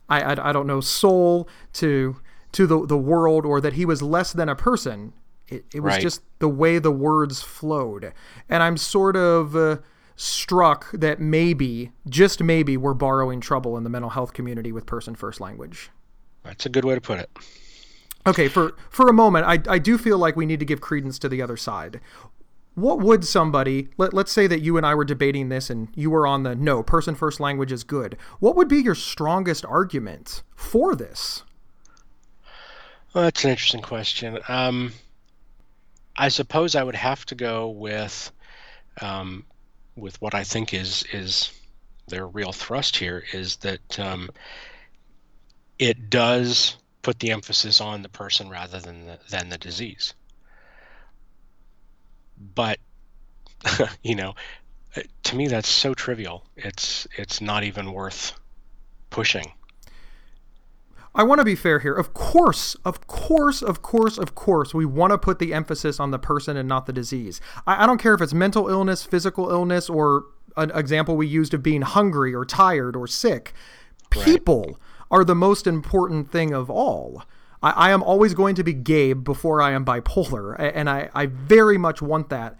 I 0.08 0.48
I 0.48 0.52
don't 0.52 0.66
know, 0.66 0.80
soul 0.80 1.46
to 1.74 2.16
to 2.52 2.66
the 2.66 2.86
the 2.86 2.98
world, 2.98 3.44
or 3.44 3.60
that 3.60 3.74
he 3.74 3.84
was 3.84 4.00
less 4.00 4.32
than 4.32 4.48
a 4.48 4.56
person. 4.56 5.12
It, 5.46 5.64
it 5.74 5.80
was 5.80 5.94
right. 5.94 6.02
just 6.02 6.22
the 6.40 6.48
way 6.48 6.78
the 6.78 6.90
words 6.90 7.42
flowed, 7.42 8.14
and 8.48 8.62
I'm 8.62 8.78
sort 8.78 9.16
of 9.16 9.54
uh, 9.54 9.78
struck 10.18 10.90
that 10.92 11.20
maybe, 11.20 11.92
just 12.08 12.42
maybe, 12.42 12.76
we're 12.76 12.92
borrowing 12.92 13.40
trouble 13.40 13.76
in 13.76 13.84
the 13.84 13.90
mental 13.90 14.10
health 14.10 14.32
community 14.32 14.72
with 14.72 14.84
person 14.84 15.14
first 15.14 15.40
language. 15.40 15.90
That's 16.42 16.66
a 16.66 16.68
good 16.68 16.84
way 16.84 16.96
to 16.96 17.00
put 17.00 17.20
it. 17.20 17.30
Okay, 18.26 18.48
for 18.48 18.74
for 18.90 19.08
a 19.08 19.12
moment, 19.12 19.46
I, 19.46 19.72
I 19.72 19.78
do 19.78 19.96
feel 19.96 20.18
like 20.18 20.34
we 20.34 20.44
need 20.44 20.58
to 20.58 20.66
give 20.66 20.80
credence 20.80 21.18
to 21.20 21.28
the 21.28 21.40
other 21.40 21.56
side. 21.56 22.00
What 22.74 22.98
would 22.98 23.24
somebody, 23.24 23.88
let, 23.96 24.12
let's 24.12 24.32
say 24.32 24.46
that 24.48 24.60
you 24.60 24.76
and 24.76 24.84
I 24.84 24.94
were 24.94 25.04
debating 25.04 25.48
this 25.48 25.70
and 25.70 25.88
you 25.94 26.10
were 26.10 26.26
on 26.26 26.42
the 26.42 26.54
no, 26.54 26.82
person 26.82 27.14
first 27.14 27.40
language 27.40 27.72
is 27.72 27.84
good. 27.84 28.16
What 28.40 28.56
would 28.56 28.68
be 28.68 28.78
your 28.78 28.94
strongest 28.94 29.64
argument 29.64 30.42
for 30.54 30.94
this? 30.94 31.44
Well, 33.14 33.24
that's 33.24 33.44
an 33.44 33.50
interesting 33.50 33.82
question. 33.82 34.38
Um, 34.48 34.92
I 36.16 36.28
suppose 36.28 36.74
I 36.74 36.82
would 36.82 36.96
have 36.96 37.24
to 37.26 37.34
go 37.34 37.68
with 37.68 38.32
um, 39.00 39.44
with 39.98 40.20
what 40.20 40.34
I 40.34 40.44
think 40.44 40.74
is 40.74 41.04
is 41.12 41.52
their 42.08 42.26
real 42.26 42.52
thrust 42.52 42.96
here 42.96 43.24
is 43.32 43.56
that 43.56 43.98
um, 43.98 44.30
it 45.78 46.10
does 46.10 46.76
put 47.02 47.18
the 47.18 47.30
emphasis 47.30 47.80
on 47.80 48.02
the 48.02 48.08
person 48.08 48.48
rather 48.48 48.80
than 48.80 49.06
the, 49.06 49.18
than 49.30 49.48
the 49.48 49.58
disease. 49.58 50.14
But 52.54 52.78
you 54.02 54.14
know, 54.14 54.34
to 55.24 55.36
me 55.36 55.48
that's 55.48 55.68
so 55.68 55.94
trivial. 55.94 56.44
It's 56.56 57.06
it's 57.16 57.40
not 57.40 57.64
even 57.64 57.92
worth 57.92 58.32
pushing. 59.10 59.52
I 61.14 61.22
want 61.22 61.38
to 61.40 61.44
be 61.44 61.54
fair 61.54 61.78
here. 61.80 61.94
Of 61.94 62.14
course, 62.14 62.74
of 62.84 63.06
course, 63.06 63.62
of 63.62 63.82
course, 63.82 64.18
of 64.18 64.34
course, 64.34 64.74
we 64.74 64.84
want 64.84 65.12
to 65.12 65.18
put 65.18 65.38
the 65.38 65.52
emphasis 65.54 65.98
on 65.98 66.10
the 66.10 66.18
person 66.18 66.56
and 66.56 66.68
not 66.68 66.86
the 66.86 66.92
disease. 66.92 67.40
I, 67.66 67.84
I 67.84 67.86
don't 67.86 67.98
care 67.98 68.14
if 68.14 68.20
it's 68.20 68.34
mental 68.34 68.68
illness, 68.68 69.04
physical 69.04 69.50
illness, 69.50 69.88
or 69.88 70.26
an 70.56 70.70
example 70.74 71.16
we 71.16 71.26
used 71.26 71.54
of 71.54 71.62
being 71.62 71.82
hungry 71.82 72.34
or 72.34 72.44
tired 72.44 72.96
or 72.96 73.06
sick. 73.06 73.52
People 74.10 74.64
right. 74.64 74.76
are 75.10 75.24
the 75.24 75.34
most 75.34 75.66
important 75.66 76.30
thing 76.30 76.52
of 76.52 76.70
all. 76.70 77.22
I, 77.62 77.70
I, 77.70 77.90
am 77.90 78.02
always 78.02 78.34
going 78.34 78.54
to 78.56 78.64
be 78.64 78.72
Gabe 78.72 79.24
before 79.24 79.60
I 79.60 79.72
am 79.72 79.84
bipolar, 79.84 80.56
and 80.58 80.88
I, 80.88 81.10
I 81.14 81.26
very 81.26 81.78
much 81.78 82.00
want 82.00 82.28
that. 82.30 82.56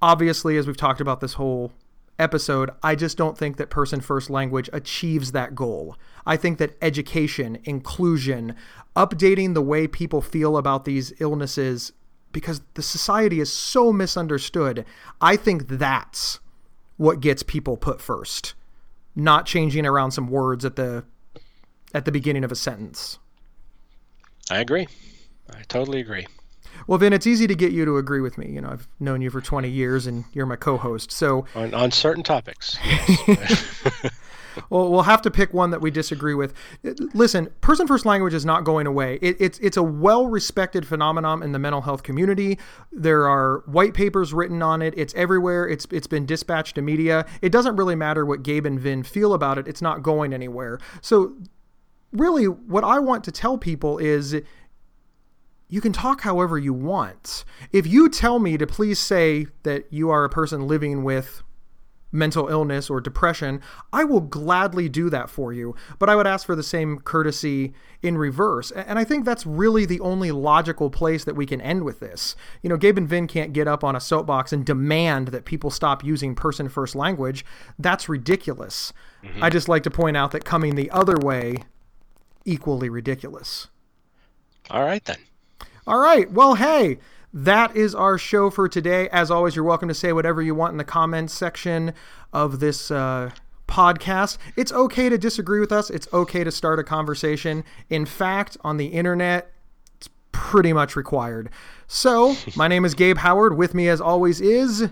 Obviously, 0.00 0.56
as 0.56 0.66
we've 0.66 0.76
talked 0.76 1.00
about 1.00 1.20
this 1.20 1.34
whole 1.34 1.72
episode, 2.18 2.70
I 2.82 2.94
just 2.94 3.16
don't 3.16 3.36
think 3.36 3.56
that 3.56 3.70
person 3.70 4.00
first 4.00 4.30
language 4.30 4.68
achieves 4.72 5.32
that 5.32 5.54
goal. 5.54 5.96
I 6.26 6.36
think 6.36 6.58
that 6.58 6.76
education, 6.80 7.58
inclusion, 7.64 8.54
updating 8.94 9.54
the 9.54 9.62
way 9.62 9.86
people 9.86 10.20
feel 10.20 10.56
about 10.56 10.84
these 10.84 11.12
illnesses, 11.20 11.92
because 12.32 12.62
the 12.74 12.82
society 12.82 13.40
is 13.40 13.52
so 13.52 13.92
misunderstood, 13.92 14.84
I 15.20 15.36
think 15.36 15.68
that's 15.68 16.40
what 16.96 17.20
gets 17.20 17.42
people 17.42 17.76
put 17.76 18.00
first, 18.00 18.54
not 19.16 19.46
changing 19.46 19.86
around 19.86 20.12
some 20.12 20.28
words 20.28 20.64
at 20.64 20.76
the 20.76 21.04
at 21.94 22.04
the 22.06 22.12
beginning 22.12 22.44
of 22.44 22.50
a 22.50 22.56
sentence. 22.56 23.18
I 24.50 24.60
agree. 24.60 24.86
I 25.54 25.62
totally 25.68 26.00
agree. 26.00 26.26
Well, 26.86 26.98
Vin, 26.98 27.12
it's 27.12 27.26
easy 27.26 27.46
to 27.46 27.54
get 27.54 27.72
you 27.72 27.84
to 27.84 27.96
agree 27.96 28.20
with 28.20 28.38
me. 28.38 28.50
You 28.50 28.60
know, 28.60 28.70
I've 28.70 28.88
known 29.00 29.22
you 29.22 29.30
for 29.30 29.40
20 29.40 29.68
years 29.68 30.06
and 30.06 30.24
you're 30.32 30.46
my 30.46 30.56
co 30.56 30.76
host. 30.76 31.12
So, 31.12 31.46
on, 31.54 31.74
on 31.74 31.90
certain 31.90 32.22
topics. 32.22 32.78
well, 34.70 34.90
we'll 34.90 35.02
have 35.02 35.22
to 35.22 35.30
pick 35.30 35.52
one 35.52 35.70
that 35.70 35.80
we 35.80 35.90
disagree 35.90 36.34
with. 36.34 36.54
Listen, 37.14 37.48
person 37.60 37.86
first 37.86 38.06
language 38.06 38.34
is 38.34 38.44
not 38.44 38.64
going 38.64 38.86
away. 38.86 39.18
It, 39.22 39.36
it's 39.40 39.58
it's 39.58 39.76
a 39.76 39.82
well 39.82 40.26
respected 40.26 40.86
phenomenon 40.86 41.42
in 41.42 41.52
the 41.52 41.58
mental 41.58 41.82
health 41.82 42.02
community. 42.02 42.58
There 42.90 43.28
are 43.28 43.62
white 43.66 43.94
papers 43.94 44.32
written 44.32 44.62
on 44.62 44.82
it. 44.82 44.94
It's 44.96 45.14
everywhere. 45.14 45.68
It's 45.68 45.86
it's 45.90 46.06
been 46.06 46.26
dispatched 46.26 46.74
to 46.76 46.82
media. 46.82 47.26
It 47.40 47.52
doesn't 47.52 47.76
really 47.76 47.96
matter 47.96 48.24
what 48.24 48.42
Gabe 48.42 48.66
and 48.66 48.78
Vin 48.78 49.02
feel 49.02 49.34
about 49.34 49.58
it. 49.58 49.68
It's 49.68 49.82
not 49.82 50.02
going 50.02 50.32
anywhere. 50.32 50.78
So, 51.00 51.34
really, 52.12 52.46
what 52.46 52.84
I 52.84 52.98
want 52.98 53.24
to 53.24 53.32
tell 53.32 53.58
people 53.58 53.98
is 53.98 54.40
you 55.72 55.80
can 55.80 55.90
talk 55.90 56.20
however 56.20 56.58
you 56.58 56.74
want. 56.74 57.46
If 57.72 57.86
you 57.86 58.10
tell 58.10 58.38
me 58.38 58.58
to 58.58 58.66
please 58.66 58.98
say 58.98 59.46
that 59.62 59.90
you 59.90 60.10
are 60.10 60.22
a 60.22 60.28
person 60.28 60.68
living 60.68 61.02
with 61.02 61.42
mental 62.14 62.48
illness 62.48 62.90
or 62.90 63.00
depression, 63.00 63.58
I 63.90 64.04
will 64.04 64.20
gladly 64.20 64.90
do 64.90 65.08
that 65.08 65.30
for 65.30 65.50
you. 65.50 65.74
But 65.98 66.10
I 66.10 66.14
would 66.14 66.26
ask 66.26 66.44
for 66.44 66.54
the 66.54 66.62
same 66.62 66.98
courtesy 66.98 67.72
in 68.02 68.18
reverse. 68.18 68.70
And 68.70 68.98
I 68.98 69.04
think 69.04 69.24
that's 69.24 69.46
really 69.46 69.86
the 69.86 70.00
only 70.00 70.30
logical 70.30 70.90
place 70.90 71.24
that 71.24 71.36
we 71.36 71.46
can 71.46 71.62
end 71.62 71.84
with 71.84 72.00
this. 72.00 72.36
You 72.60 72.68
know, 72.68 72.76
Gabe 72.76 72.98
and 72.98 73.08
Vin 73.08 73.26
can't 73.26 73.54
get 73.54 73.66
up 73.66 73.82
on 73.82 73.96
a 73.96 74.00
soapbox 74.00 74.52
and 74.52 74.66
demand 74.66 75.28
that 75.28 75.46
people 75.46 75.70
stop 75.70 76.04
using 76.04 76.34
person 76.34 76.68
first 76.68 76.94
language. 76.94 77.46
That's 77.78 78.10
ridiculous. 78.10 78.92
Mm-hmm. 79.24 79.42
I 79.42 79.48
just 79.48 79.70
like 79.70 79.84
to 79.84 79.90
point 79.90 80.18
out 80.18 80.32
that 80.32 80.44
coming 80.44 80.74
the 80.74 80.90
other 80.90 81.16
way, 81.16 81.64
equally 82.44 82.90
ridiculous. 82.90 83.68
All 84.70 84.84
right, 84.84 85.02
then. 85.06 85.16
All 85.86 85.98
right. 85.98 86.30
Well, 86.30 86.54
hey, 86.54 86.98
that 87.32 87.76
is 87.76 87.94
our 87.94 88.16
show 88.18 88.50
for 88.50 88.68
today. 88.68 89.08
As 89.08 89.30
always, 89.30 89.56
you're 89.56 89.64
welcome 89.64 89.88
to 89.88 89.94
say 89.94 90.12
whatever 90.12 90.40
you 90.40 90.54
want 90.54 90.72
in 90.72 90.78
the 90.78 90.84
comments 90.84 91.34
section 91.34 91.92
of 92.32 92.60
this 92.60 92.90
uh, 92.90 93.30
podcast. 93.66 94.38
It's 94.56 94.70
okay 94.72 95.08
to 95.08 95.18
disagree 95.18 95.58
with 95.58 95.72
us, 95.72 95.90
it's 95.90 96.06
okay 96.12 96.44
to 96.44 96.52
start 96.52 96.78
a 96.78 96.84
conversation. 96.84 97.64
In 97.90 98.06
fact, 98.06 98.56
on 98.62 98.76
the 98.76 98.86
internet, 98.86 99.50
it's 99.96 100.08
pretty 100.30 100.72
much 100.72 100.94
required. 100.94 101.50
So, 101.88 102.36
my 102.54 102.68
name 102.68 102.84
is 102.84 102.94
Gabe 102.94 103.18
Howard. 103.18 103.56
With 103.56 103.74
me, 103.74 103.88
as 103.88 104.00
always, 104.00 104.40
is 104.40 104.88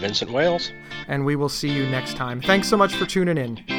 Vincent 0.00 0.32
Wales. 0.32 0.72
And 1.06 1.24
we 1.24 1.36
will 1.36 1.48
see 1.48 1.70
you 1.70 1.86
next 1.86 2.16
time. 2.16 2.40
Thanks 2.40 2.68
so 2.68 2.76
much 2.76 2.94
for 2.94 3.06
tuning 3.06 3.38
in. 3.38 3.77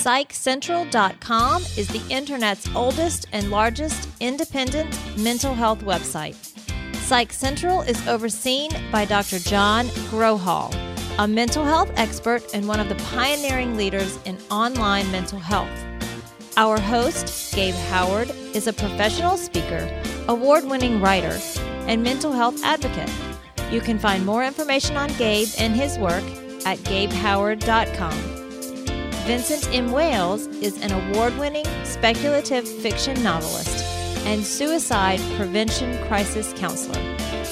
PsychCentral.com 0.00 1.62
is 1.76 1.86
the 1.88 2.02
internet's 2.08 2.66
oldest 2.74 3.26
and 3.32 3.50
largest 3.50 4.08
independent 4.18 4.98
mental 5.18 5.52
health 5.52 5.80
website. 5.80 6.36
Psych 6.96 7.30
Central 7.30 7.82
is 7.82 8.08
overseen 8.08 8.70
by 8.90 9.04
Dr. 9.04 9.38
John 9.40 9.88
Grohol, 10.08 10.74
a 11.18 11.28
mental 11.28 11.66
health 11.66 11.90
expert 11.96 12.42
and 12.54 12.66
one 12.66 12.80
of 12.80 12.88
the 12.88 12.94
pioneering 13.10 13.76
leaders 13.76 14.18
in 14.24 14.38
online 14.50 15.10
mental 15.12 15.38
health. 15.38 15.68
Our 16.56 16.80
host, 16.80 17.54
Gabe 17.54 17.74
Howard, 17.90 18.30
is 18.54 18.68
a 18.68 18.72
professional 18.72 19.36
speaker, 19.36 19.86
award 20.28 20.64
winning 20.64 21.02
writer, 21.02 21.38
and 21.86 22.02
mental 22.02 22.32
health 22.32 22.64
advocate. 22.64 23.12
You 23.70 23.82
can 23.82 23.98
find 23.98 24.24
more 24.24 24.44
information 24.44 24.96
on 24.96 25.12
Gabe 25.18 25.48
and 25.58 25.76
his 25.76 25.98
work 25.98 26.24
at 26.64 26.78
gabehoward.com. 26.78 28.39
Vincent 29.30 29.62
M. 29.72 29.92
Wales 29.92 30.48
is 30.60 30.76
an 30.82 30.90
award 30.90 31.38
winning 31.38 31.64
speculative 31.84 32.68
fiction 32.68 33.22
novelist 33.22 33.84
and 34.26 34.44
suicide 34.44 35.20
prevention 35.36 36.04
crisis 36.08 36.52
counselor. 36.54 37.00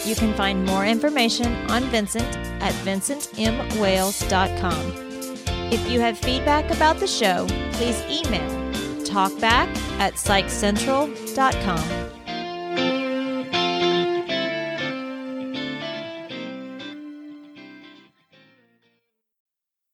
You 0.05 0.17
can 0.17 0.35
find 0.35 0.65
more 0.65 0.85
information 0.85 1.55
on 1.71 1.85
Vincent 1.85 2.37
at 2.61 2.73
vincentmwales.com. 2.85 4.93
If 5.73 5.89
you 5.89 6.01
have 6.01 6.19
feedback 6.19 6.69
about 6.73 6.99
the 6.99 7.07
show, 7.07 7.47
please 7.75 8.03
email 8.11 8.51
talkback 9.05 9.69
at 10.01 10.15
psychcentral.com. 10.15 12.08